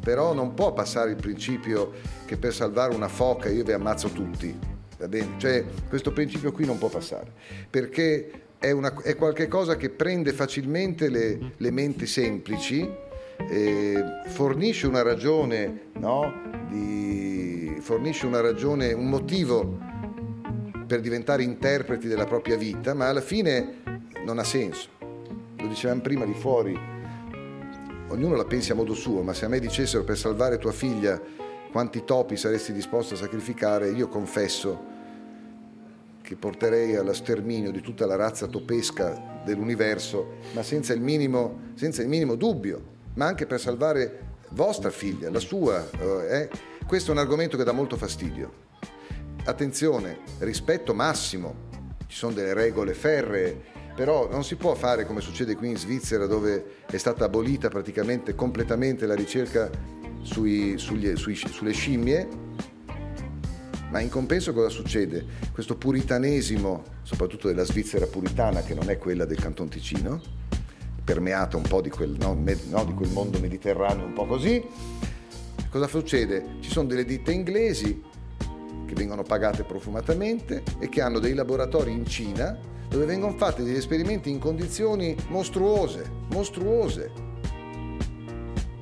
[0.00, 1.92] però non può passare il principio
[2.24, 4.58] che per salvare una foca io vi ammazzo tutti.
[4.98, 5.34] Va bene?
[5.36, 7.30] Cioè, questo principio qui non può passare,
[7.70, 13.04] perché è, una, è qualcosa che prende facilmente le, le menti semplici,
[13.48, 16.32] eh, fornisce una ragione, no?
[16.68, 19.78] Di, fornisce una ragione, un motivo
[20.86, 23.82] per diventare interpreti della propria vita, ma alla fine
[24.24, 24.88] non ha senso.
[25.56, 26.78] Lo dicevamo prima di fuori,
[28.08, 31.20] ognuno la pensi a modo suo, ma se a me dicessero per salvare tua figlia
[31.70, 34.94] quanti topi saresti disposto a sacrificare, io confesso
[36.22, 42.02] che porterei allo sterminio di tutta la razza topesca dell'universo, ma senza il minimo, senza
[42.02, 45.90] il minimo dubbio ma anche per salvare vostra figlia, la sua.
[46.28, 46.48] Eh?
[46.86, 48.64] Questo è un argomento che dà molto fastidio.
[49.44, 51.64] Attenzione, rispetto massimo,
[52.06, 56.26] ci sono delle regole ferree, però non si può fare come succede qui in Svizzera
[56.26, 59.70] dove è stata abolita praticamente completamente la ricerca
[60.22, 62.28] sui, sugli, sui, sulle scimmie,
[63.90, 65.24] ma in compenso cosa succede?
[65.52, 70.20] Questo puritanesimo, soprattutto della Svizzera puritana che non è quella del Canton Ticino,
[71.06, 74.62] permeata un po' di quel, no, med, no, di quel mondo mediterraneo, un po' così.
[75.70, 76.56] Cosa succede?
[76.60, 78.02] Ci sono delle ditte inglesi
[78.84, 83.76] che vengono pagate profumatamente e che hanno dei laboratori in Cina dove vengono fatti degli
[83.76, 87.12] esperimenti in condizioni mostruose, mostruose.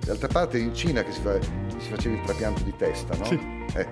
[0.00, 3.24] D'altra parte in Cina che si, fa, si faceva il trapianto di testa, no?
[3.26, 3.38] Sì.
[3.74, 3.86] Eh.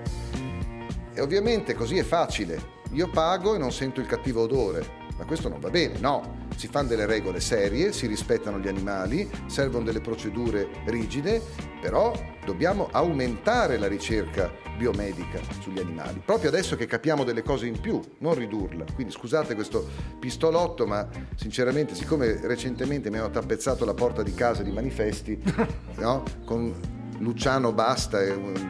[1.13, 2.81] E ovviamente così è facile.
[2.93, 5.01] Io pago e non sento il cattivo odore.
[5.17, 9.29] Ma questo non va bene, no si fanno delle regole serie, si rispettano gli animali,
[9.47, 11.41] servono delle procedure rigide,
[11.81, 12.13] però
[12.45, 17.99] dobbiamo aumentare la ricerca biomedica sugli animali, proprio adesso che capiamo delle cose in più,
[18.19, 18.85] non ridurla.
[18.93, 19.87] Quindi scusate questo
[20.19, 25.41] pistolotto, ma sinceramente siccome recentemente mi hanno tappezzato la porta di casa di manifesti,
[25.97, 26.23] no?
[26.45, 28.19] con Luciano Basta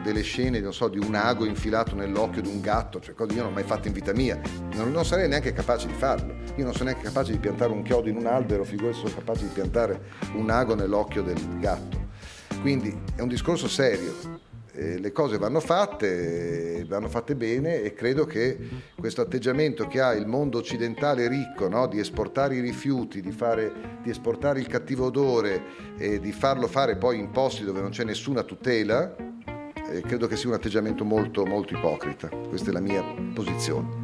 [0.02, 3.42] delle scene, so, di un ago infilato nell'occhio di un gatto, cioè cose che io
[3.42, 4.40] non ho mai fatto in vita mia.
[4.74, 6.32] Non, non, sarei neanche capace di farlo.
[6.56, 9.42] Io non sono neanche capace di piantare un chiodo in un albero, figurati sono capace
[9.42, 10.00] di piantare
[10.34, 12.12] un ago nell'occhio del gatto.
[12.60, 14.42] Quindi è un discorso serio
[14.74, 18.58] eh, le cose vanno fatte, vanno fatte bene e credo che
[18.98, 21.86] questo atteggiamento che ha il mondo occidentale ricco no?
[21.86, 23.72] di esportare i rifiuti, di, fare,
[24.02, 25.62] di, esportare il cattivo odore
[25.96, 30.36] e di farlo fare poi in posti dove non c'è nessuna tutela, eh, credo che
[30.36, 32.28] sia un atteggiamento molto, molto ipocrita.
[32.28, 33.02] Questa è la mia
[33.32, 34.02] posizione.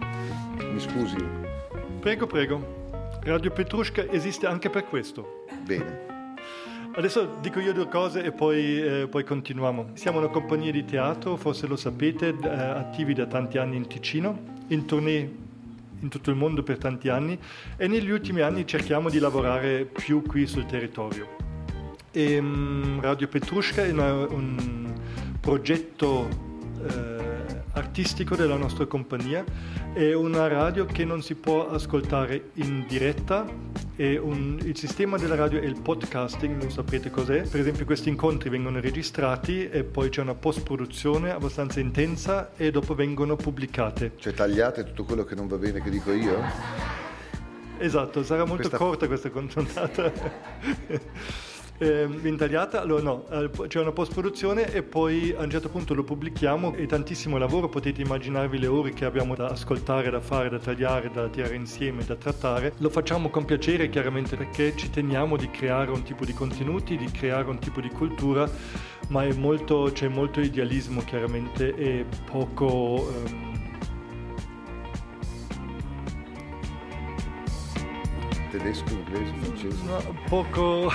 [0.73, 1.17] Mi scusi.
[2.01, 2.79] Prego, prego.
[3.23, 5.45] Radio Petrushka esiste anche per questo.
[5.65, 6.20] Bene.
[6.93, 9.91] Adesso dico io due cose e poi, eh, poi, continuiamo.
[9.95, 14.39] Siamo una compagnia di teatro, forse lo sapete, eh, attivi da tanti anni in Ticino,
[14.69, 15.49] in tournée
[16.01, 17.39] in tutto il mondo per tanti anni
[17.77, 21.37] e negli ultimi anni cerchiamo di lavorare più qui sul territorio.
[22.11, 24.93] E, um, Radio Petrushka è una, un
[25.41, 26.29] progetto
[26.89, 27.30] eh,
[27.73, 29.45] artistico della nostra compagnia
[29.93, 33.47] è una radio che non si può ascoltare in diretta
[33.97, 37.43] un, il sistema della radio è il podcasting, non saprete cos'è.
[37.43, 42.95] Per esempio questi incontri vengono registrati e poi c'è una post-produzione abbastanza intensa e dopo
[42.95, 44.13] vengono pubblicate.
[44.17, 46.39] Cioè tagliate tutto quello che non va bene che dico io?
[47.79, 48.79] Esatto, sarà molto questa...
[48.79, 50.13] corta questa controllata
[51.81, 53.25] eh, intagliata, allora no,
[53.67, 58.03] c'è una post-produzione e poi a un certo punto lo pubblichiamo, è tantissimo lavoro, potete
[58.03, 62.17] immaginarvi le ore che abbiamo da ascoltare, da fare, da tagliare, da tirare insieme, da
[62.17, 62.75] trattare.
[62.79, 67.11] Lo facciamo con piacere chiaramente perché ci teniamo di creare un tipo di contenuti, di
[67.11, 68.49] creare un tipo di cultura,
[69.09, 73.09] ma molto, c'è molto idealismo chiaramente e poco...
[73.25, 73.49] Um,
[78.51, 79.85] tedesco, inglese, francese?
[79.87, 80.93] No, poco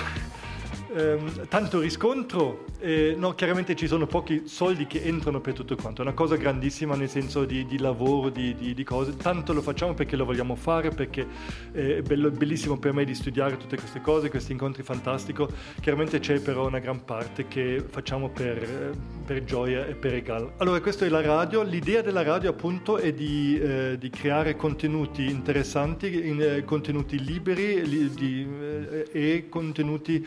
[0.96, 6.02] ehm, tanto riscontro, eh, no, chiaramente ci sono pochi soldi che entrano per tutto quanto,
[6.02, 9.62] è una cosa grandissima nel senso di, di lavoro, di, di, di, cose, tanto lo
[9.62, 11.28] facciamo perché lo vogliamo fare, perché
[11.72, 15.50] è bello, bellissimo per me di studiare tutte queste cose, questi incontri fantastico,
[15.82, 20.54] chiaramente c'è però una gran parte che facciamo per, per gioia e per regalo.
[20.58, 26.28] Allora questa è la radio, l'idea della radio appunto è di, eh, creare contenuti interessanti,
[26.28, 30.26] in, eh, contenuti liberi li, eh, e contenuti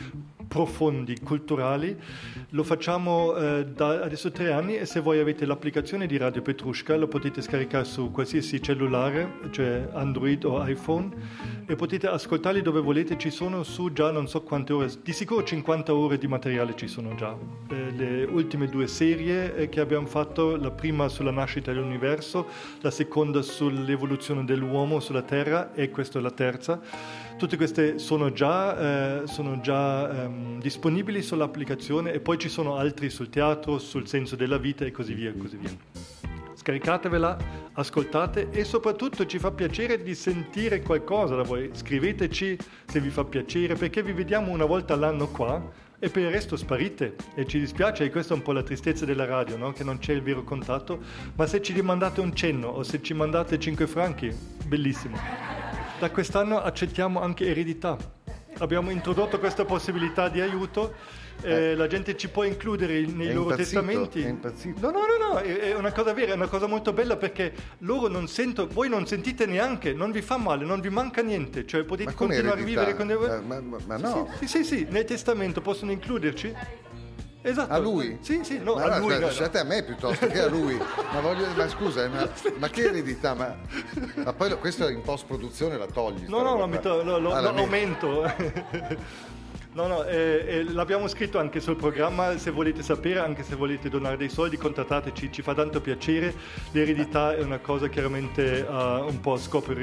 [0.48, 1.96] profondi, culturali.
[2.50, 6.96] Lo facciamo eh, da adesso tre anni e se voi avete l'applicazione di Radio Petrushka
[6.96, 11.10] lo potete scaricare su qualsiasi cellulare, cioè Android o iPhone
[11.66, 15.44] e potete ascoltarli dove volete, ci sono su già non so quante ore, di sicuro
[15.44, 17.36] 50 ore di materiale ci sono già.
[17.68, 22.46] Eh, le ultime due serie eh, che abbiamo fatto, la prima sulla nascita dell'universo,
[22.80, 26.80] la seconda sull'evoluzione dell'uomo sulla Terra e questa è la terza.
[27.38, 33.10] Tutte queste sono già, eh, sono già ehm, disponibili sull'applicazione e poi ci sono altri
[33.10, 35.32] sul teatro, sul senso della vita e così via.
[35.32, 35.70] Così via
[36.68, 37.38] scaricatevela,
[37.74, 41.70] ascoltate e soprattutto ci fa piacere di sentire qualcosa da voi.
[41.72, 46.30] Scriveteci se vi fa piacere perché vi vediamo una volta all'anno qua e per il
[46.30, 49.72] resto sparite e ci dispiace e questa è un po' la tristezza della radio, no?
[49.72, 51.00] che non c'è il vero contatto,
[51.36, 54.30] ma se ci mandate un cenno o se ci mandate 5 franchi,
[54.66, 55.77] bellissimo.
[55.98, 57.96] Da quest'anno accettiamo anche eredità.
[58.58, 60.94] Abbiamo introdotto questa possibilità di aiuto
[61.42, 64.22] eh, la gente ci può includere nei è loro testamenti.
[64.22, 64.80] È impazzito.
[64.80, 67.52] No, no, no, no, è, è una cosa vera, è una cosa molto bella perché
[67.78, 71.66] loro non sentono, voi non sentite neanche, non vi fa male, non vi manca niente,
[71.66, 72.80] cioè potete continuare a eredità?
[72.84, 73.40] vivere con le...
[73.42, 74.28] Ma, ma- ma no.
[74.38, 76.54] Sì, sì, sì, nel testamento possono includerci.
[77.48, 77.72] Esatto.
[77.72, 78.18] A lui?
[78.20, 79.14] Sì, sì, no, ma a no, lui.
[79.14, 79.26] no, no.
[79.26, 80.76] lasciate a me piuttosto che a lui.
[80.76, 82.28] Ma, voglio, ma scusa, eh, ma,
[82.58, 83.34] ma che eredità?
[83.34, 83.56] Ma,
[84.24, 86.26] ma poi lo- questo in post produzione la togli.
[86.28, 88.24] No, no, metto- lo- lo- Ah, lo aumento.
[89.70, 93.88] No, no, eh, eh, l'abbiamo scritto anche sul programma, se volete sapere, anche se volete
[93.88, 96.34] donare dei soldi, contattateci, ci fa tanto piacere.
[96.72, 98.72] L'eredità è una cosa chiaramente uh,
[99.06, 99.74] un po' a scoppio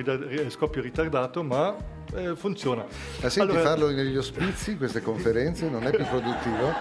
[0.82, 1.74] ritardato, ma
[2.14, 2.86] eh, funziona.
[3.22, 6.74] Ma senti, Allora- farlo negli ospizi, queste conferenze, non è più produttivo?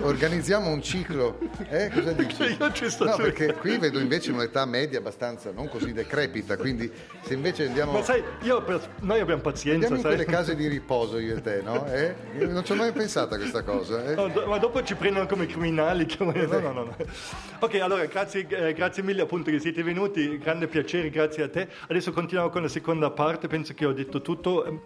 [0.00, 1.38] Organizziamo un ciclo,
[1.68, 1.90] eh?
[1.92, 2.56] Cosa dici?
[2.58, 6.90] Io ci sto No, perché qui vedo invece un'età media abbastanza non così decrepita, quindi
[7.22, 8.22] se invece andiamo, Ma sai,
[8.64, 10.14] per- noi abbiamo pazienza, andiamo in sai?
[10.24, 11.84] quelle case di riposo io e te, no?
[11.92, 12.14] Eh?
[12.46, 14.04] Non ci ho mai pensato a questa cosa.
[14.10, 14.14] eh?
[14.14, 16.06] No, do- ma dopo ci prendono come criminali.
[16.18, 16.96] No, no, no, no.
[17.60, 21.68] Ok, allora grazie, eh, grazie mille appunto che siete venuti, grande piacere, grazie a te.
[21.88, 24.64] Adesso continuiamo con la seconda parte, penso che ho detto tutto.
[24.64, 24.80] Ehm,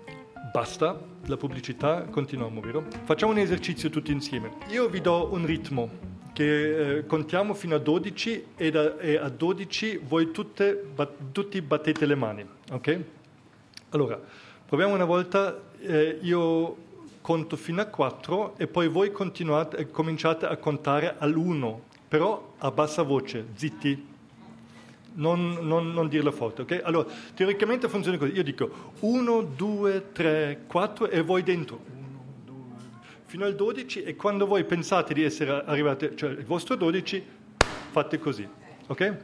[0.53, 2.85] Basta la pubblicità, continuiamo, vero?
[3.05, 4.53] Facciamo un esercizio tutti insieme.
[4.71, 5.91] Io vi do un ritmo
[6.33, 11.61] che eh, contiamo fino a 12 e, da- e a 12 voi tutte, bat- tutti
[11.61, 13.01] battete le mani, ok?
[13.91, 14.19] Allora,
[14.67, 16.77] proviamo una volta, eh, io
[17.21, 21.75] conto fino a 4 e poi voi continuate, cominciate a contare all'1,
[22.09, 24.07] però a bassa voce, zitti,
[25.17, 26.81] non, non, non dirla forte, ok?
[26.83, 32.55] Allora, teoricamente funziona così, io dico 1, 2, 3, 4 e voi dentro 1, 2,
[33.25, 37.25] fino al 12 e quando voi pensate di essere arrivati, cioè il vostro 12,
[37.91, 38.49] fate così,
[38.87, 39.17] ok?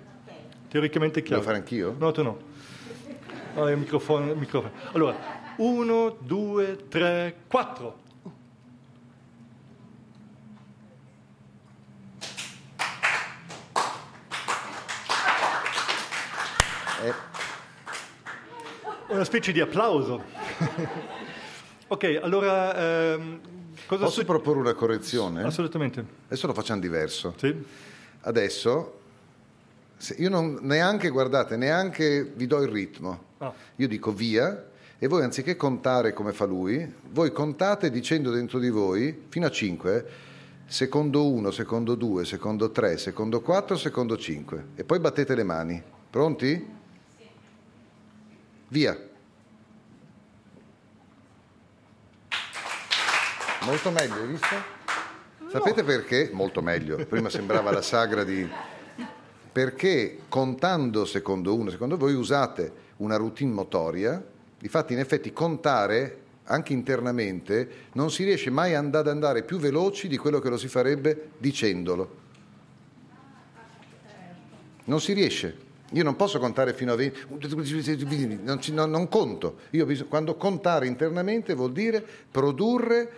[0.69, 1.41] Teoricamente è chiaro.
[1.41, 1.95] Devo fare anch'io?
[1.99, 2.39] No, tu no.
[3.55, 4.73] No, il microfono, il microfono.
[4.93, 5.15] Allora,
[5.57, 8.01] 1, 2, 3, 4.
[17.03, 17.13] Eh,
[19.09, 20.23] Una specie di applauso.
[21.89, 23.41] ok, allora, ehm,
[23.87, 24.33] cosa posso succede?
[24.33, 25.43] proporre una correzione?
[25.43, 26.05] Assolutamente.
[26.27, 27.35] Adesso lo facciamo diverso.
[27.37, 27.55] Sì.
[28.21, 29.01] Adesso,
[30.19, 33.25] io non neanche, guardate, neanche vi do il ritmo.
[33.39, 33.53] Ah.
[33.77, 38.71] Io dico via e voi anziché contare come fa lui, voi contate dicendo dentro di
[38.71, 40.07] voi fino a 5,
[40.67, 45.83] secondo 1, secondo 2, secondo 3, secondo 4, secondo 5 e poi battete le mani.
[46.09, 46.81] Pronti?
[48.73, 48.99] Via.
[53.65, 54.57] Molto meglio, hai visto?
[55.51, 56.31] Sapete perché?
[56.33, 57.05] Molto meglio.
[57.05, 58.49] Prima sembrava la sagra di...
[59.53, 64.25] Perché contando secondo uno, secondo voi usate una routine motoria,
[64.59, 70.09] difatti in effetti contare anche internamente non si riesce mai ad ad andare più veloci
[70.09, 72.17] di quello che lo si farebbe dicendolo.
[74.85, 75.71] Non si riesce.
[75.93, 79.57] Io non posso contare fino a 20, non, ci- non- non conto.
[79.71, 83.11] Io bis- quando contare internamente vuol dire produrre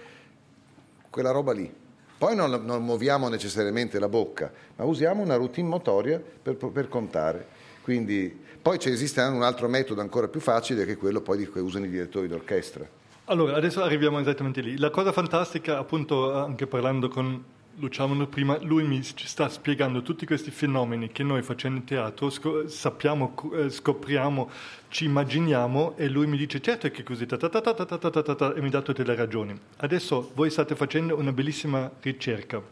[1.10, 1.72] quella roba lì.
[2.16, 7.46] Poi non, non muoviamo necessariamente la bocca, ma usiamo una routine motoria per, per contare.
[7.82, 11.46] Quindi, poi esiste anche un altro metodo ancora più facile che è quello poi di
[11.46, 12.88] cui usano i direttori d'orchestra.
[13.26, 14.78] Allora, adesso arriviamo esattamente lì.
[14.78, 17.42] La cosa fantastica, appunto, anche parlando con
[17.76, 22.68] Luciano prima, lui mi ci sta spiegando tutti questi fenomeni che noi facendo teatro sco-
[22.68, 24.48] sappiamo, eh, scopriamo,
[24.88, 27.98] ci immaginiamo e lui mi dice certo che è così, ta ta ta ta ta
[27.98, 29.58] ta ta ta e mi dà tutte le ragioni.
[29.78, 32.62] Adesso voi state facendo una bellissima ricerca.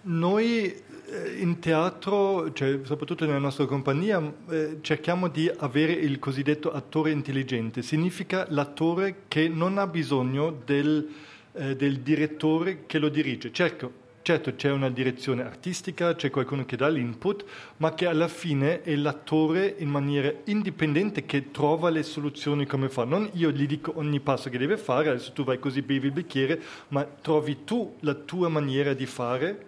[0.00, 0.74] Noi
[1.10, 7.12] eh, in teatro, cioè, soprattutto nella nostra compagnia, eh, cerchiamo di avere il cosiddetto attore
[7.12, 7.82] intelligente.
[7.82, 11.08] Significa l'attore che non ha bisogno del,
[11.52, 13.52] eh, del direttore che lo dirige.
[13.52, 17.46] Certo, certo c'è una direzione artistica, c'è qualcuno che dà l'input,
[17.78, 23.04] ma che alla fine è l'attore in maniera indipendente che trova le soluzioni come fa.
[23.04, 26.12] Non io gli dico ogni passo che deve fare, adesso tu vai così bevi il
[26.12, 29.64] bicchiere, ma trovi tu la tua maniera di fare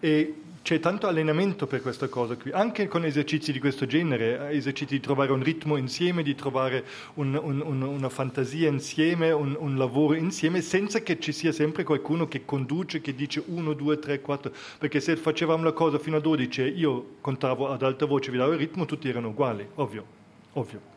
[0.00, 4.56] e c'è tanto allenamento per questa cosa qui, anche con esercizi di questo genere, eh,
[4.56, 6.84] esercizi di trovare un ritmo insieme, di trovare
[7.14, 12.28] un, un, un, una fantasia insieme, un, lavoro insieme, senza che ci sia sempre qualcuno
[12.28, 16.20] che conduce, che dice 1, 2, 3, 4, perché se facevamo la cosa fino a
[16.20, 20.04] 12 io contavo ad alta voce, vi davo il ritmo, tutti erano uguali, ovvio,
[20.52, 20.91] ovvio.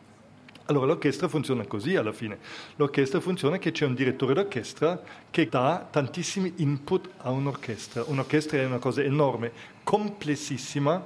[0.66, 2.38] Allora l'orchestra funziona così alla fine.
[2.76, 5.00] L'orchestra funziona che c'è un direttore d'orchestra
[5.30, 8.04] che dà tantissimi input a un'orchestra.
[8.06, 9.52] Un'orchestra è una cosa enorme,
[9.84, 11.04] complessissima,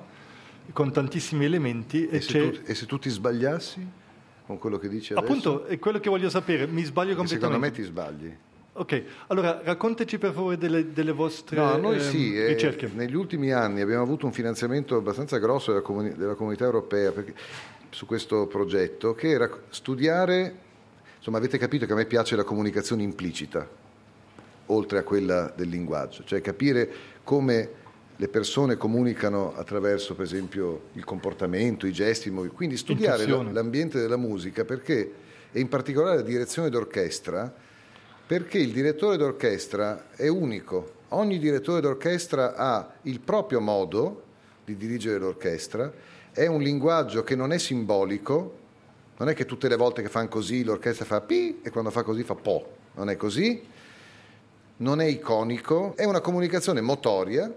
[0.72, 2.08] con tantissimi elementi.
[2.08, 3.86] E, e, se, tu, e se, tu, ti sbagliassi
[4.46, 5.26] con quello che dici adesso?
[5.26, 7.46] Appunto, è quello che voglio sapere, mi sbaglio completamente.
[7.46, 8.36] secondo me ti sbagli.
[8.72, 12.88] Ok, allora raccontaci per favore delle, delle vostre no, noi ehm, sì, eh, ricerche.
[12.94, 17.34] negli ultimi anni abbiamo avuto un finanziamento abbastanza grosso della, comuni- della comunità europea perché
[17.90, 20.54] su questo progetto, che era studiare,
[21.18, 23.68] insomma avete capito che a me piace la comunicazione implicita,
[24.66, 26.88] oltre a quella del linguaggio, cioè capire
[27.24, 27.78] come
[28.16, 32.56] le persone comunicano attraverso, per esempio, il comportamento, i gesti, i movimenti.
[32.56, 33.52] Quindi studiare Intuizione.
[33.52, 35.12] l'ambiente della musica perché,
[35.50, 37.52] e in particolare la direzione d'orchestra,
[38.26, 40.98] perché il direttore d'orchestra è unico.
[41.08, 44.22] Ogni direttore d'orchestra ha il proprio modo
[44.66, 45.90] di dirigere l'orchestra
[46.32, 48.58] è un linguaggio che non è simbolico,
[49.16, 52.02] non è che tutte le volte che fanno così l'orchestra fa pi e quando fa
[52.02, 53.62] così fa po, non è così,
[54.78, 57.52] non è iconico, è una comunicazione motoria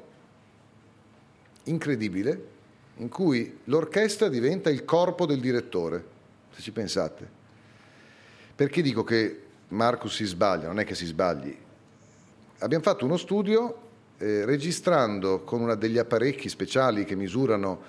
[1.66, 2.52] incredibile
[2.98, 6.04] in cui l'orchestra diventa il corpo del direttore,
[6.54, 7.42] se ci pensate.
[8.56, 10.68] Perché dico che Marcus si sbaglia?
[10.68, 11.58] Non è che si sbagli.
[12.60, 13.78] Abbiamo fatto uno studio
[14.18, 17.82] eh, registrando con una degli apparecchi speciali che misurano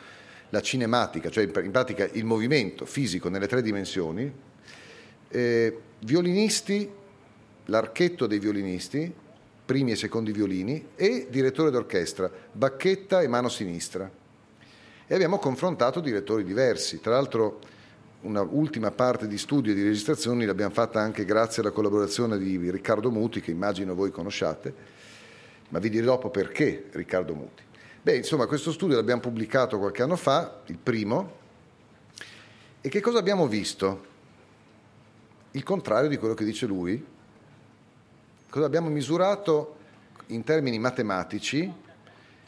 [0.54, 4.32] la cinematica, cioè in pratica il movimento fisico nelle tre dimensioni,
[5.28, 6.88] eh, violinisti,
[7.64, 9.12] l'archetto dei violinisti,
[9.66, 14.08] primi e secondi violini, e direttore d'orchestra, bacchetta e mano sinistra.
[15.06, 17.00] E abbiamo confrontato direttori diversi.
[17.00, 17.58] Tra l'altro
[18.20, 22.70] una ultima parte di studio e di registrazioni l'abbiamo fatta anche grazie alla collaborazione di
[22.70, 24.72] Riccardo Muti, che immagino voi conosciate,
[25.70, 27.62] ma vi dirò dopo perché Riccardo Muti.
[28.04, 31.36] Beh, insomma, questo studio l'abbiamo pubblicato qualche anno fa, il primo,
[32.82, 34.04] e che cosa abbiamo visto?
[35.52, 37.02] Il contrario di quello che dice lui.
[38.50, 39.76] Cosa abbiamo misurato
[40.26, 41.72] in termini matematici?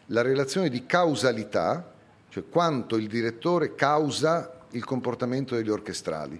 [0.09, 1.91] La relazione di causalità,
[2.29, 6.39] cioè quanto il direttore causa il comportamento degli orchestrali.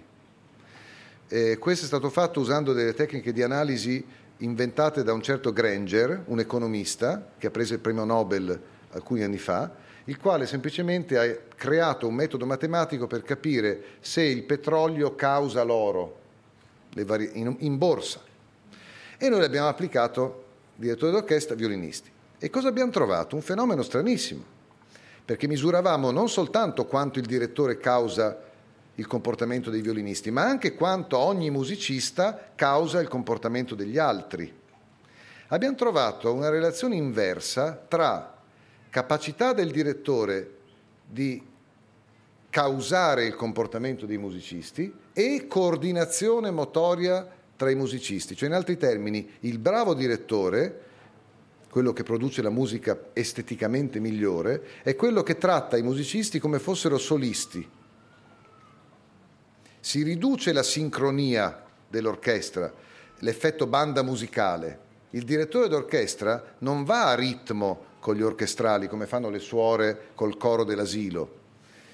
[1.27, 4.05] Eh, questo è stato fatto usando delle tecniche di analisi
[4.37, 9.37] inventate da un certo Granger, un economista che ha preso il premio Nobel alcuni anni
[9.37, 9.71] fa,
[10.05, 16.19] il quale semplicemente ha creato un metodo matematico per capire se il petrolio causa l'oro
[16.95, 18.21] in borsa.
[19.17, 20.45] E noi l'abbiamo applicato,
[20.75, 22.09] direttore d'orchestra, violinisti.
[22.39, 23.35] E cosa abbiamo trovato?
[23.35, 24.43] Un fenomeno stranissimo,
[25.25, 28.45] perché misuravamo non soltanto quanto il direttore causa
[28.95, 34.51] il comportamento dei violinisti, ma anche quanto ogni musicista causa il comportamento degli altri.
[35.49, 38.36] Abbiamo trovato una relazione inversa tra
[38.89, 40.55] capacità del direttore
[41.05, 41.41] di
[42.49, 48.35] causare il comportamento dei musicisti e coordinazione motoria tra i musicisti.
[48.35, 50.81] Cioè, in altri termini, il bravo direttore,
[51.69, 56.97] quello che produce la musica esteticamente migliore, è quello che tratta i musicisti come fossero
[56.97, 57.67] solisti.
[59.79, 62.73] Si riduce la sincronia dell'orchestra,
[63.19, 64.85] l'effetto banda musicale.
[65.11, 70.37] Il direttore d'orchestra non va a ritmo con gli orchestrali, come fanno le suore col
[70.37, 71.39] coro dell'asilo.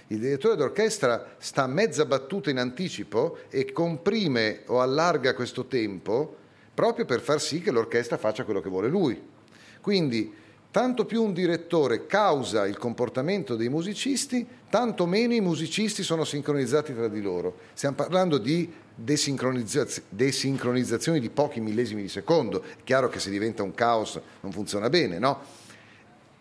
[0.10, 6.36] Il direttore d'orchestra sta mezza battuta in anticipo e comprime o allarga questo tempo
[6.72, 9.20] proprio per far sì che l'orchestra faccia quello che vuole lui.
[9.82, 10.32] Quindi,
[10.70, 16.94] tanto più un direttore causa il comportamento dei musicisti, tanto meno i musicisti sono sincronizzati
[16.94, 17.58] tra di loro.
[17.74, 22.62] Stiamo parlando di desincronizzazioni desincronizzazioni di pochi millesimi di secondo.
[22.62, 25.63] È chiaro che se diventa un caos non funziona bene, no?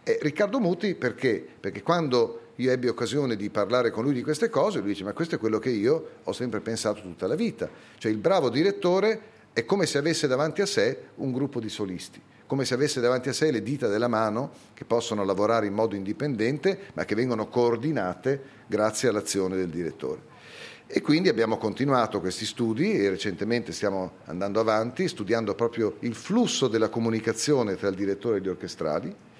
[0.04, 1.46] E Riccardo Muti perché?
[1.60, 5.12] Perché quando io ebbi occasione di parlare con lui di queste cose, lui dice ma
[5.12, 7.70] questo è quello che io ho sempre pensato tutta la vita.
[7.98, 9.20] Cioè il bravo direttore
[9.52, 13.28] è come se avesse davanti a sé un gruppo di solisti, come se avesse davanti
[13.28, 17.46] a sé le dita della mano che possono lavorare in modo indipendente ma che vengono
[17.46, 20.30] coordinate grazie all'azione del direttore.
[20.88, 26.66] E quindi abbiamo continuato questi studi e recentemente stiamo andando avanti studiando proprio il flusso
[26.66, 29.30] della comunicazione tra il direttore e gli orchestrali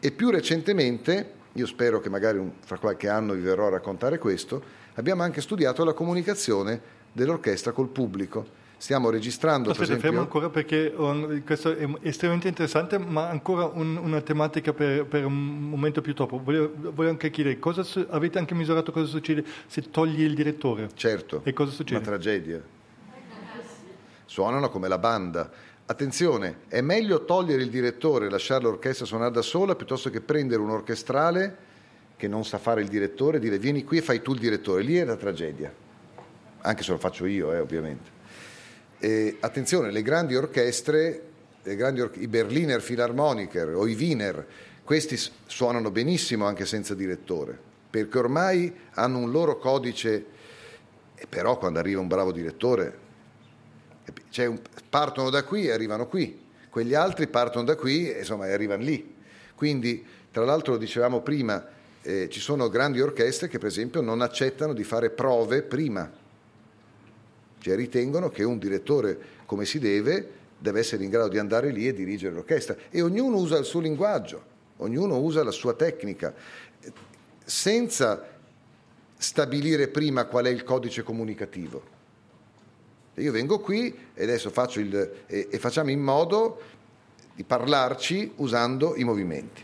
[0.00, 4.18] e più recentemente, io spero che magari un, fra qualche anno vi verrò a raccontare
[4.18, 4.62] questo,
[4.94, 6.80] abbiamo anche studiato la comunicazione
[7.12, 9.70] dell'orchestra col pubblico stiamo registrando.
[9.70, 10.08] Aspetta, esempio...
[10.08, 15.26] fermo ancora perché um, questo è estremamente interessante, ma ancora un, una tematica per, per,
[15.26, 16.40] un momento più dopo.
[16.42, 20.88] Voglio, voglio anche chiedere, cosa su, avete anche misurato cosa succede se togli il direttore?
[20.94, 22.00] Certo, e cosa succede?
[22.00, 22.62] una tragedia.
[24.24, 25.50] Suonano come la banda.
[25.90, 30.62] Attenzione, è meglio togliere il direttore e lasciare l'orchestra suonare da sola piuttosto che prendere
[30.62, 31.56] un orchestrale
[32.14, 34.84] che non sa fare il direttore e dire vieni qui e fai tu il direttore.
[34.84, 35.74] Lì è la tragedia,
[36.60, 38.08] anche se lo faccio io, eh, ovviamente.
[39.00, 41.22] E, attenzione, le grandi orchestre,
[41.60, 44.46] le grandi or- i Berliner Philharmoniker o i Wiener,
[44.84, 47.58] questi suonano benissimo anche senza direttore,
[47.90, 50.24] perché ormai hanno un loro codice,
[51.16, 53.08] e però quando arriva un bravo direttore,
[54.30, 54.52] cioè
[54.88, 56.38] partono da qui e arrivano qui,
[56.70, 59.14] quegli altri partono da qui e, insomma, e arrivano lì.
[59.54, 61.64] Quindi, tra l'altro, lo dicevamo prima,
[62.02, 66.10] eh, ci sono grandi orchestre che per esempio non accettano di fare prove prima
[67.60, 71.86] cioè ritengono che un direttore come si deve deve essere in grado di andare lì
[71.86, 74.42] e dirigere l'orchestra e ognuno usa il suo linguaggio,
[74.78, 76.34] ognuno usa la sua tecnica,
[77.44, 78.28] senza
[79.16, 81.98] stabilire prima qual è il codice comunicativo.
[83.14, 86.60] Io vengo qui e adesso faccio il, e, e facciamo in modo
[87.34, 89.62] di parlarci usando i movimenti.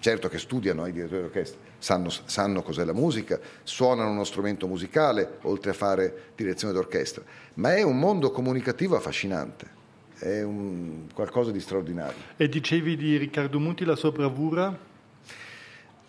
[0.00, 5.38] Certo che studiano i direttori d'orchestra, sanno, sanno cos'è la musica, suonano uno strumento musicale
[5.42, 7.22] oltre a fare direzione d'orchestra,
[7.54, 9.66] ma è un mondo comunicativo affascinante,
[10.18, 12.20] è un, qualcosa di straordinario.
[12.36, 14.76] E dicevi di Riccardo Muti, la sua bravura?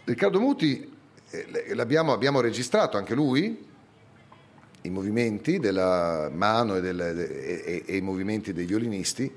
[0.03, 0.97] Riccardo Muti
[1.31, 3.67] eh, l'abbiamo abbiamo registrato anche lui,
[4.81, 9.31] i movimenti della mano e, del, e, e, i movimenti dei violinisti.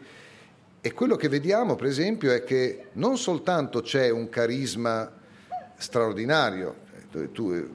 [0.81, 5.11] E quello che vediamo, per esempio, è che non soltanto c'è un carisma
[5.77, 6.77] straordinario.
[7.33, 7.69] Tu,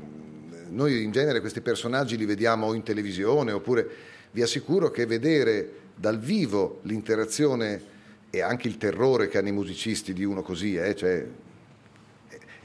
[0.70, 3.88] noi in genere questi personaggi li vediamo in televisione oppure
[4.32, 7.96] vi assicuro che vedere dal vivo l'interazione
[8.30, 11.26] e anche il terrore che hanno i musicisti di uno così, eh, cioè,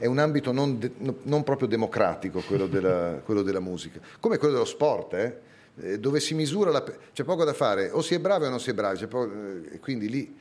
[0.03, 4.55] è un ambito non, de, non proprio democratico quello della, quello della, musica, come quello
[4.55, 5.39] dello sport, eh,
[5.79, 6.83] eh dove si misura, la,
[7.13, 9.79] c'è poco da fare, o si è bravi o non si è bravi, poco, eh,
[9.79, 10.37] quindi lì.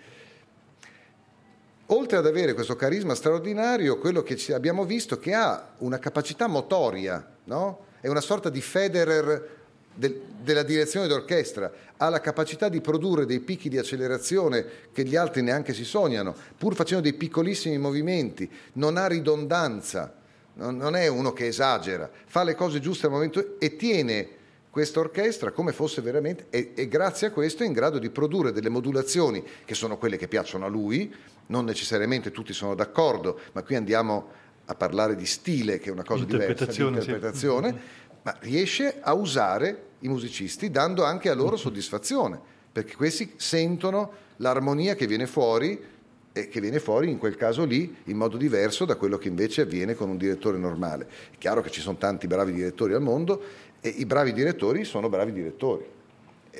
[1.87, 7.25] Oltre ad avere questo carisma straordinario, quello che abbiamo visto che ha una capacità motoria,
[7.45, 7.85] no?
[8.01, 9.61] è una sorta di Federer
[9.95, 15.17] del, della direzione d'orchestra, ha la capacità di produrre dei picchi di accelerazione che gli
[15.17, 20.15] altri neanche si sognano, pur facendo dei piccolissimi movimenti, non ha ridondanza,
[20.55, 25.01] non, non è uno che esagera, fa le cose giuste al momento e tiene questa
[25.01, 28.71] orchestra come fosse veramente, e, e, grazie a questo è in grado di produrre delle
[28.71, 31.15] modulazioni che sono quelle che piacciono a lui,
[31.49, 36.05] non necessariamente tutti sono d'accordo, ma qui andiamo a parlare di stile, che è una
[36.05, 37.77] cosa diversa, di interpretazione, sì.
[38.23, 42.41] Ma riesce a usare i musicisti dando anche a loro soddisfazione,
[42.73, 45.91] perché questi sentono l'armonia che viene fuori
[46.33, 49.63] e che viene fuori in quel caso lì in modo diverso da quello che invece
[49.63, 51.07] avviene con un direttore normale.
[51.33, 53.43] È chiaro che ci sono tanti bravi direttori al mondo
[53.81, 55.85] e i bravi direttori sono bravi direttori,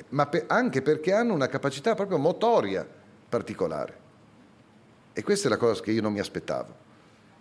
[0.09, 2.87] ma anche perché hanno una capacità proprio motoria
[3.27, 4.01] particolare.
[5.13, 6.82] E questa è la cosa che io non mi aspettavo.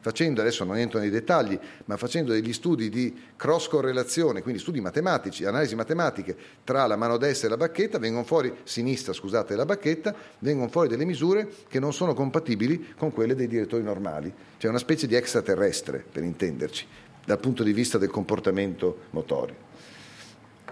[0.03, 4.81] Facendo, adesso non entro nei dettagli, ma facendo degli studi di cross correlazione, quindi studi
[4.81, 9.65] matematici, analisi matematiche tra la mano destra e la bacchetta, vengono fuori, sinistra scusate, la
[9.65, 14.35] bacchetta, vengono fuori delle misure che non sono compatibili con quelle dei direttori normali.
[14.59, 16.85] Cioè una specie di extraterrestre, per intenderci,
[17.25, 19.55] dal punto di vista del comportamento motorio.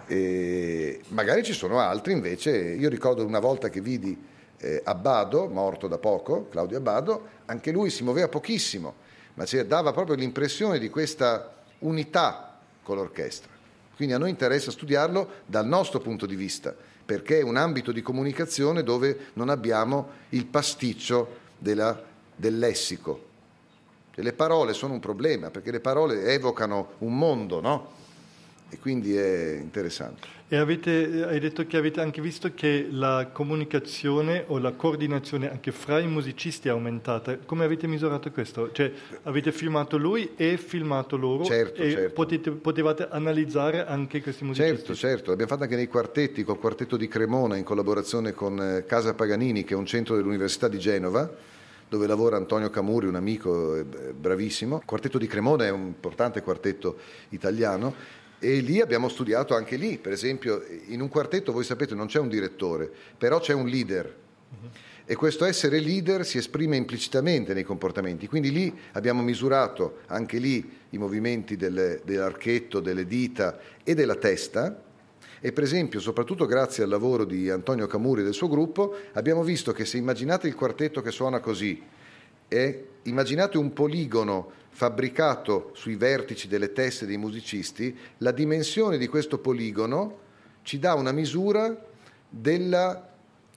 [0.08, 4.18] E magari ci sono altri invece, io ricordo una volta che vidi
[4.56, 10.16] eh, Abbado, morto da poco, Claudio Abbado, anche lui si muoveva pochissimo, ma dava proprio
[10.16, 13.50] l'impressione di questa unità con l'orchestra.
[13.94, 16.74] Quindi a noi interessa studiarlo dal nostro punto di vista,
[17.04, 22.02] perché è un ambito di comunicazione dove non abbiamo il pasticcio della,
[22.34, 23.28] del lessico.
[24.14, 27.98] le parole sono un problema, perché le parole evocano un mondo, no?
[28.70, 30.39] e quindi è interessante.
[30.52, 35.70] E avete, hai detto che avete anche visto che la comunicazione o la coordinazione anche
[35.70, 37.38] fra i musicisti è aumentata.
[37.46, 38.72] Come avete misurato questo?
[38.72, 38.90] Cioè
[39.22, 42.14] avete filmato lui e filmato loro certo, e certo.
[42.14, 44.76] Potete, potevate analizzare anche questi musicisti?
[44.76, 45.30] Certo, certo.
[45.30, 49.62] L'abbiamo fatto anche nei quartetti, col quartetto di Cremona in collaborazione con eh, Casa Paganini,
[49.62, 51.32] che è un centro dell'Università di Genova
[51.88, 54.78] dove lavora Antonio Camuri, un amico bravissimo.
[54.78, 56.98] Il quartetto di Cremona è un importante quartetto
[57.30, 62.06] italiano E lì abbiamo studiato anche lì, per esempio, in un quartetto voi sapete non
[62.06, 64.16] c'è un direttore, però c'è un leader.
[65.04, 68.28] E questo essere leader si esprime implicitamente nei comportamenti.
[68.28, 74.84] Quindi lì abbiamo misurato anche lì i movimenti delle, dell'archetto, delle dita e della testa.
[75.40, 79.42] E per esempio, soprattutto grazie al lavoro di Antonio Camuri e del suo gruppo, abbiamo
[79.42, 81.82] visto che se immaginate il quartetto che suona così,
[82.46, 89.38] e immaginate un poligono fabbricato sui vertici delle teste dei musicisti, la dimensione di questo
[89.38, 90.18] poligono
[90.62, 91.76] ci dà una misura
[92.28, 93.10] della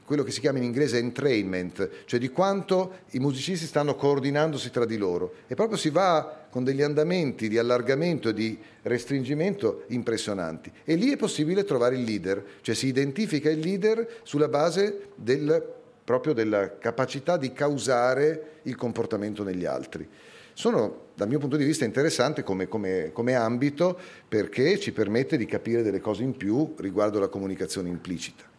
[0.05, 4.85] quello che si chiama in inglese entrainment, cioè di quanto i musicisti stanno coordinandosi tra
[4.85, 5.35] di loro.
[5.47, 10.71] E proprio si va con degli andamenti di allargamento e di restringimento impressionanti.
[10.83, 15.73] E lì è possibile trovare il leader, cioè si identifica il leader sulla base del,
[16.03, 20.07] proprio della capacità di causare il comportamento negli altri
[20.53, 23.97] sono dal mio punto di vista interessanti come, come, come, ambito
[24.27, 28.51] perché ci permette di capire delle cose in più riguardo la comunicazione implicita.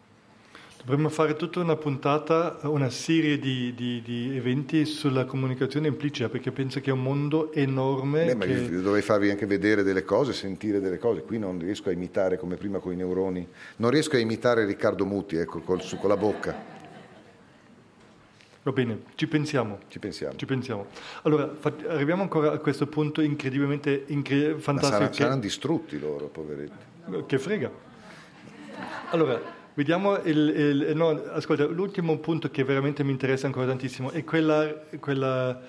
[0.85, 6.51] Dovremmo fare tutta una puntata, una serie di, di, di eventi sulla comunicazione implicita perché
[6.51, 8.35] penso che è un mondo enorme.
[8.35, 8.53] Beh, che...
[8.53, 11.23] ma dovrei farvi anche vedere delle cose, sentire delle cose.
[11.23, 13.47] Qui non riesco a imitare come prima con i neuroni,
[13.77, 16.74] non riesco a imitare Riccardo Muti ecco, col, con la bocca.
[18.65, 19.77] Va bene, ci pensiamo.
[19.89, 20.35] Ci pensiamo.
[20.37, 20.87] Ci pensiamo.
[21.21, 24.91] Allora, fa- arriviamo ancora a questo punto incredibilmente incre- fantastico.
[24.91, 25.21] Ma sarà, che...
[25.21, 27.23] saranno distrutti loro, poveretti.
[27.27, 27.69] Che frega.
[29.11, 29.39] Allora,
[29.75, 30.37] vediamo il,
[30.89, 34.67] il, no, ascolta, l'ultimo punto che veramente mi interessa ancora tantissimo è quella,
[34.99, 35.61] quella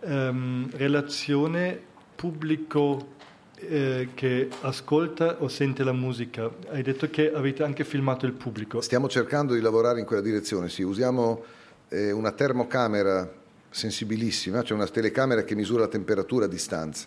[0.00, 1.80] um, relazione
[2.16, 3.10] pubblico
[3.54, 6.50] eh, che ascolta o sente la musica.
[6.70, 8.80] Hai detto che avete anche filmato il pubblico.
[8.80, 11.60] Stiamo cercando di lavorare in quella direzione, sì, usiamo
[11.92, 17.06] una termocamera sensibilissima, cioè una telecamera che misura la temperatura a distanza.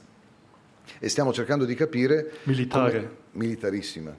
[0.99, 2.34] E stiamo cercando di capire...
[2.44, 2.99] Militare.
[2.99, 4.16] Come, militarissima.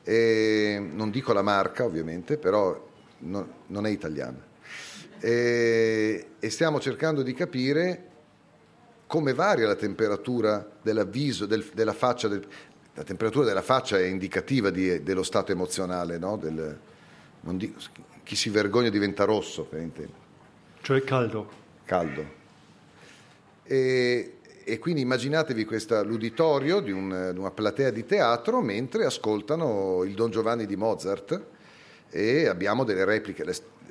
[0.02, 2.88] E non dico la marca ovviamente, però
[3.20, 4.42] no, non è italiana.
[5.20, 8.06] E, e stiamo cercando di capire
[9.06, 12.48] come varia la temperatura dell'avviso, del, della faccia, del,
[13.00, 16.36] la temperatura della faccia è indicativa di, dello stato emozionale, no?
[16.36, 16.78] Del,
[17.40, 17.74] di,
[18.24, 20.20] chi si vergogna diventa rosso, per intendere.
[20.82, 21.50] Cioè caldo.
[21.86, 22.26] Caldo.
[23.64, 24.34] E,
[24.66, 30.30] e quindi immaginatevi questo l'uditorio di, un, una platea di teatro mentre ascoltano il Don
[30.30, 31.42] Giovanni di Mozart
[32.10, 33.46] e abbiamo delle repliche,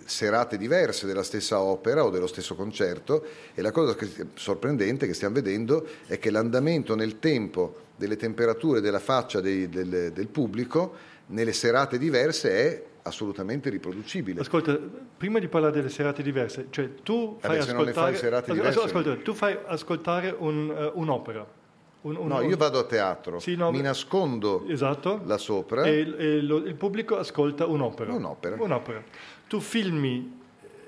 [0.09, 3.24] serate diverse della stessa opera o dello stesso concerto
[3.55, 3.94] e la cosa
[4.35, 10.12] sorprendente che stiamo vedendo è che l'andamento nel tempo delle temperature della faccia dei, del,
[10.12, 10.94] del pubblico
[11.26, 14.40] nelle serate diverse è assolutamente riproducibile.
[14.40, 14.78] Ascolta,
[15.16, 18.80] prima di parlare delle serate diverse, cioè tu fai ascoltare, fai diverse...
[18.80, 21.56] ascolta, tu fai ascoltare un, uh, un'opera.
[22.01, 26.14] Un, un, no, io vado a teatro, sì, no, mi nascondo esatto, là sopra e,
[26.16, 28.12] e lo, il pubblico ascolta un'opera.
[28.12, 28.56] Un'opera.
[28.56, 29.02] un'opera.
[29.48, 30.38] Tu filmi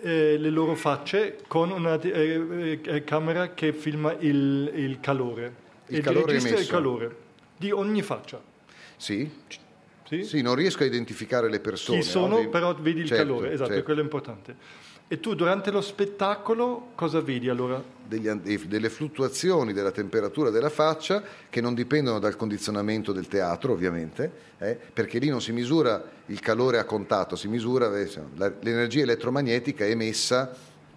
[0.03, 6.03] eh, le loro facce con una eh, eh, camera che filma il, il calore il
[6.03, 7.17] calore registra il calore
[7.57, 8.41] di ogni faccia.
[8.97, 9.29] Sì.
[10.05, 10.25] Sì?
[10.25, 12.01] sì non riesco a identificare le persone.
[12.01, 12.49] Chi sono, no?
[12.49, 13.85] però vedi il certo, calore, esatto, certo.
[13.85, 14.57] quello è importante.
[15.13, 17.83] E tu durante lo spettacolo cosa vedi allora?
[18.07, 21.21] Degli, delle fluttuazioni della temperatura della faccia
[21.51, 26.39] che non dipendono dal condizionamento del teatro, ovviamente, eh, perché lì non si misura il
[26.39, 30.55] calore a contatto, si misura l'energia elettromagnetica emessa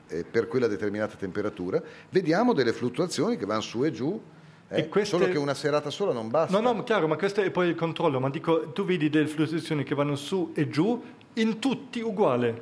[0.08, 1.82] eh, per quella determinata temperatura.
[2.12, 4.22] Vediamo delle fluttuazioni che vanno su e giù
[4.68, 4.90] eh?
[4.90, 5.18] Queste...
[5.18, 6.60] Solo che una serata sola non basta.
[6.60, 8.20] No, no, chiaro, ma questo è poi il controllo.
[8.20, 11.02] Ma dico, tu vedi delle fluttuazioni che vanno su e giù,
[11.34, 12.62] in tutti uguale.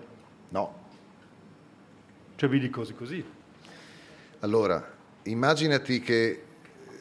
[0.49, 0.79] No.
[2.41, 3.23] Cioè vedi cose così.
[4.39, 4.83] Allora,
[5.25, 6.41] immaginati che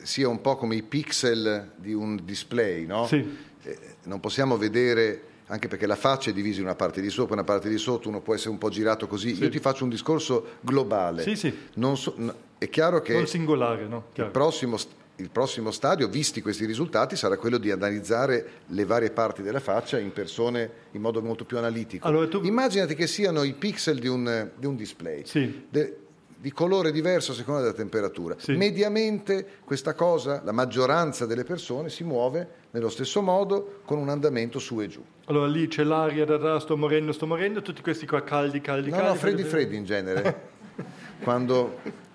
[0.02, 3.06] sia un po' come i pixel di un display, no?
[3.06, 3.26] Sì.
[3.62, 7.30] Eh, non possiamo vedere anche perché la faccia è divisa in una parte di sopra
[7.30, 9.34] e una parte di sotto, uno può essere un po' girato così.
[9.34, 9.44] Sì.
[9.44, 11.22] Io ti faccio un discorso globale.
[11.22, 11.56] Sì, sì.
[11.94, 12.14] So,
[12.58, 14.08] è chiaro che non singolare, no?
[14.12, 14.76] il prossimo
[15.20, 19.98] il prossimo stadio, visti questi risultati, sarà quello di analizzare le varie parti della faccia
[19.98, 22.06] in persone in modo molto più analitico.
[22.06, 22.40] Allora, tu...
[22.42, 25.22] Immaginati che siano i pixel di un, di un display.
[25.24, 25.66] Sì.
[25.68, 25.96] De,
[26.40, 28.34] di colore diverso a seconda della temperatura.
[28.38, 28.56] Sì.
[28.56, 34.58] Mediamente questa cosa, la maggioranza delle persone si muove nello stesso modo con un andamento
[34.58, 35.04] su e giù.
[35.26, 38.88] Allora lì c'è l'aria da, da sto morendo, sto morendo, tutti questi qua caldi, caldi,
[38.88, 39.12] no, caldi.
[39.12, 40.48] No, freddi, freddi in genere.
[41.22, 42.08] Quando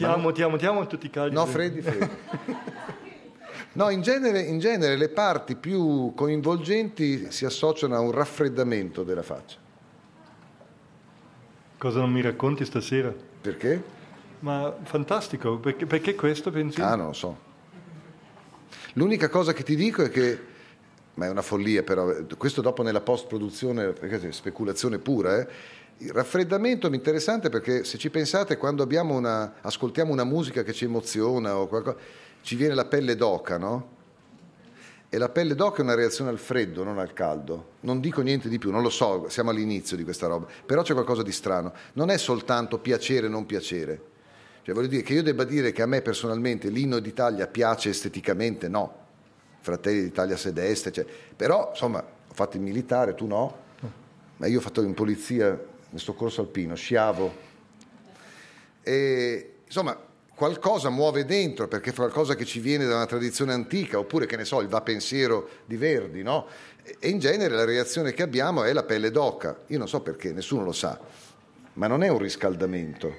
[0.00, 1.34] Ti amo, ti amo, ti amo tutti i caldi.
[1.34, 2.08] No, freddi, freddi.
[3.72, 9.22] No, in genere, in genere le parti più coinvolgenti si associano a un raffreddamento della
[9.22, 9.58] faccia.
[11.78, 13.14] Cosa non mi racconti stasera?
[13.40, 13.80] Perché?
[14.40, 16.80] Ma fantastico, perché, perché questo pensi?
[16.80, 17.38] Ah, non lo so.
[18.94, 20.38] L'unica cosa che ti dico è che,
[21.14, 25.48] ma è una follia però, questo dopo nella post-produzione, perché è speculazione pura, eh?
[26.02, 30.84] Il raffreddamento è interessante perché se ci pensate quando una, ascoltiamo una musica che ci
[30.84, 31.98] emoziona o qualcosa,
[32.42, 33.98] ci viene la pelle d'oca, no?
[35.10, 37.72] E la pelle d'oca è una reazione al freddo, non al caldo.
[37.80, 40.94] Non dico niente di più, non lo so, siamo all'inizio di questa roba, però c'è
[40.94, 41.72] qualcosa di strano.
[41.94, 44.08] Non è soltanto piacere o non piacere.
[44.62, 48.68] Cioè, voglio dire che io debba dire che a me personalmente l'inno d'Italia piace esteticamente,
[48.68, 48.98] no.
[49.60, 51.04] Fratelli d'Italia sedeste, cioè.
[51.36, 53.54] però insomma ho fatto il militare, tu no,
[54.38, 55.58] ma io ho fatto in polizia
[55.90, 57.48] nel soccorso alpino, sciavo.
[58.82, 63.98] E insomma qualcosa muove dentro perché è qualcosa che ci viene da una tradizione antica,
[63.98, 66.46] oppure che ne so, il va pensiero di Verdi, no?
[66.98, 69.64] E in genere la reazione che abbiamo è la pelle d'oca.
[69.66, 70.98] Io non so perché, nessuno lo sa,
[71.74, 73.14] ma non è un riscaldamento.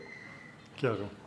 [0.74, 1.20] Chiaro.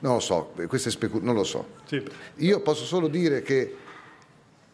[0.00, 1.68] Non lo so, questo è specul- non lo so.
[1.86, 2.04] Sì.
[2.36, 3.76] Io posso solo dire che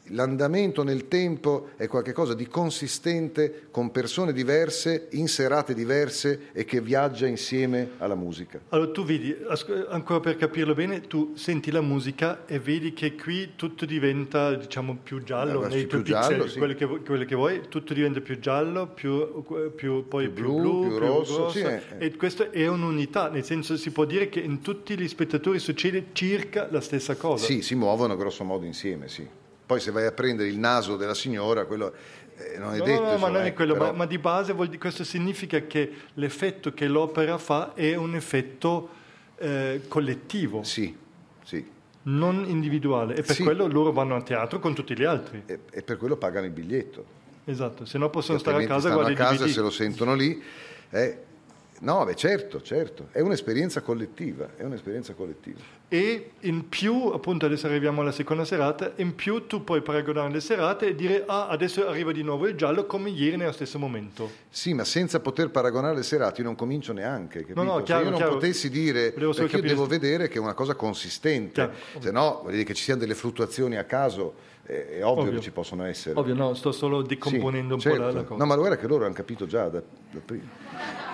[0.07, 6.81] l'andamento nel tempo è qualcosa di consistente con persone diverse, in serate diverse e che
[6.81, 8.61] viaggia insieme alla musica.
[8.71, 9.35] Allora tu vedi,
[9.89, 14.99] ancora per capirlo bene, tu senti la musica e vedi che qui tutto diventa diciamo
[15.03, 16.59] più giallo, Eh, nei più tuoi giallo, pixel, sì.
[16.59, 19.43] quello, che, quello che vuoi, tutto diventa più giallo, più,
[19.75, 21.81] più- poi Più più, blu, più rosso, sì, eh.
[21.99, 26.07] e questa è un'unità, nel senso si può dire che in tutti gli spettatori succede
[26.13, 27.45] circa la stessa cosa.
[27.45, 29.27] Sì, si muovono grosso modo insieme, sì.
[29.73, 31.95] Poi se vai a prendere il naso della signora, quello
[32.37, 33.01] eh, non è No, detto.
[33.05, 35.61] no, no, ma non è eh, quello, però- ma, ma di base vuol questo significa
[35.61, 38.91] che l'effetto che l'opera fa è un effetto
[39.39, 40.95] eh, collettivo, Sì,
[41.43, 41.67] sì.
[42.03, 43.43] non individuale, e per Sì.
[43.45, 45.43] quello loro vanno a teatro con tutti gli altri.
[45.47, 47.03] E, e per quello pagano il biglietto.
[47.47, 50.41] Esatto, se no possono stare a casa stanno a casa se lo sentono lì.
[50.91, 51.19] eh.
[51.83, 53.09] No, beh, certo, certo.
[53.11, 55.59] È un'esperienza collettiva, è un'esperienza collettiva.
[55.89, 60.39] E in più, appunto adesso arriviamo alla seconda serata, in più tu puoi paragonare le
[60.41, 64.31] serate e dire ah adesso arriva di nuovo il giallo come ieri nello stesso momento.
[64.49, 67.63] Sì, ma senza poter paragonare le serate io non comincio neanche, capito?
[67.65, 68.35] no, Se chiaro, io non chiaro.
[68.35, 71.73] potessi dire, perché io devo se- vedere che è una cosa consistente, Chiaro.
[71.99, 74.35] se no, vuol dire che ci siano delle fluttuazioni a caso,
[74.67, 75.35] eh, è ovvio, Ovvio.
[75.39, 76.17] che ci possono essere.
[76.19, 77.99] Ovvio, no, sto solo Sì, decomponendo un certo.
[77.99, 78.39] po' la, la cosa.
[78.41, 79.83] No, ma guarda che loro hanno capito già da,
[80.13, 81.11] da prima.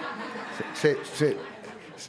[0.73, 1.37] Se- se-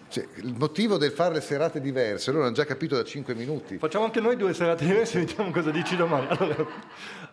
[0.08, 3.78] se- il motivo del fare le serate diverse, loro hanno già capito da 5 minuti.
[3.78, 6.28] Facciamo anche noi due serate diverse e vediamo cosa dici domani.
[6.30, 6.66] Allora,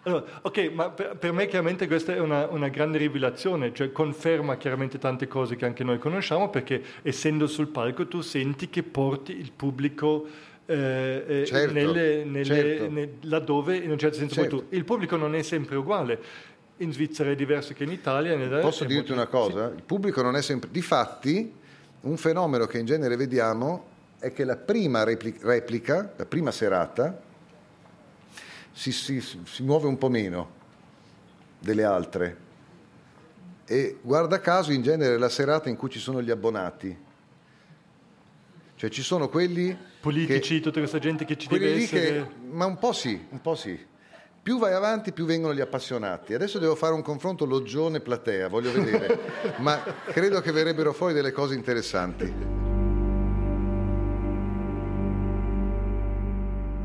[0.03, 4.57] allora, ok, ma per, per me chiaramente questa è una, una grande rivelazione, cioè conferma
[4.57, 9.37] chiaramente tante cose che anche noi conosciamo perché essendo sul palco tu senti che porti
[9.37, 10.27] il pubblico
[10.69, 12.91] eh, eh, Certo, nelle- nelle- certo.
[12.91, 14.57] ne- laddove in un certo senso Certo.
[14.57, 14.65] tu.
[14.71, 16.19] Il pubblico non è sempre uguale,
[16.79, 18.37] in Svizzera è diverso che in Italia.
[18.37, 19.73] nel- Posso dirti molto- una cosa?
[19.75, 20.71] Il pubblico non è sempre...
[20.71, 21.55] Difatti,
[22.03, 27.21] un fenomeno che in genere vediamo è che la prima repli- replica, la prima serata,
[28.73, 30.51] si, si- si muove un po' meno
[31.59, 32.45] delle altre.
[33.65, 37.05] E guarda caso, in genere è la serata in cui ci sono gli abbonati.
[38.77, 39.77] Cioè ci sono quelli...
[40.01, 42.01] Politici, che- tutta questa gente che ci deve essere.
[42.13, 43.77] che, ma un po' sì, un po' sì.
[44.47, 46.33] Più vai avanti, più vengono gli appassionati.
[46.33, 49.19] Adesso devo fare un confronto Loggione-Platea, voglio vedere,
[49.59, 52.33] ma credo che verrebbero fuori delle cose interessanti.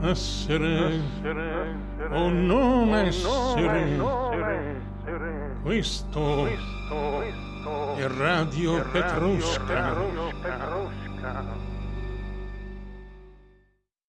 [0.02, 1.00] essere
[2.10, 4.00] o non essere.
[5.62, 9.94] Questo è Radio Petrusca.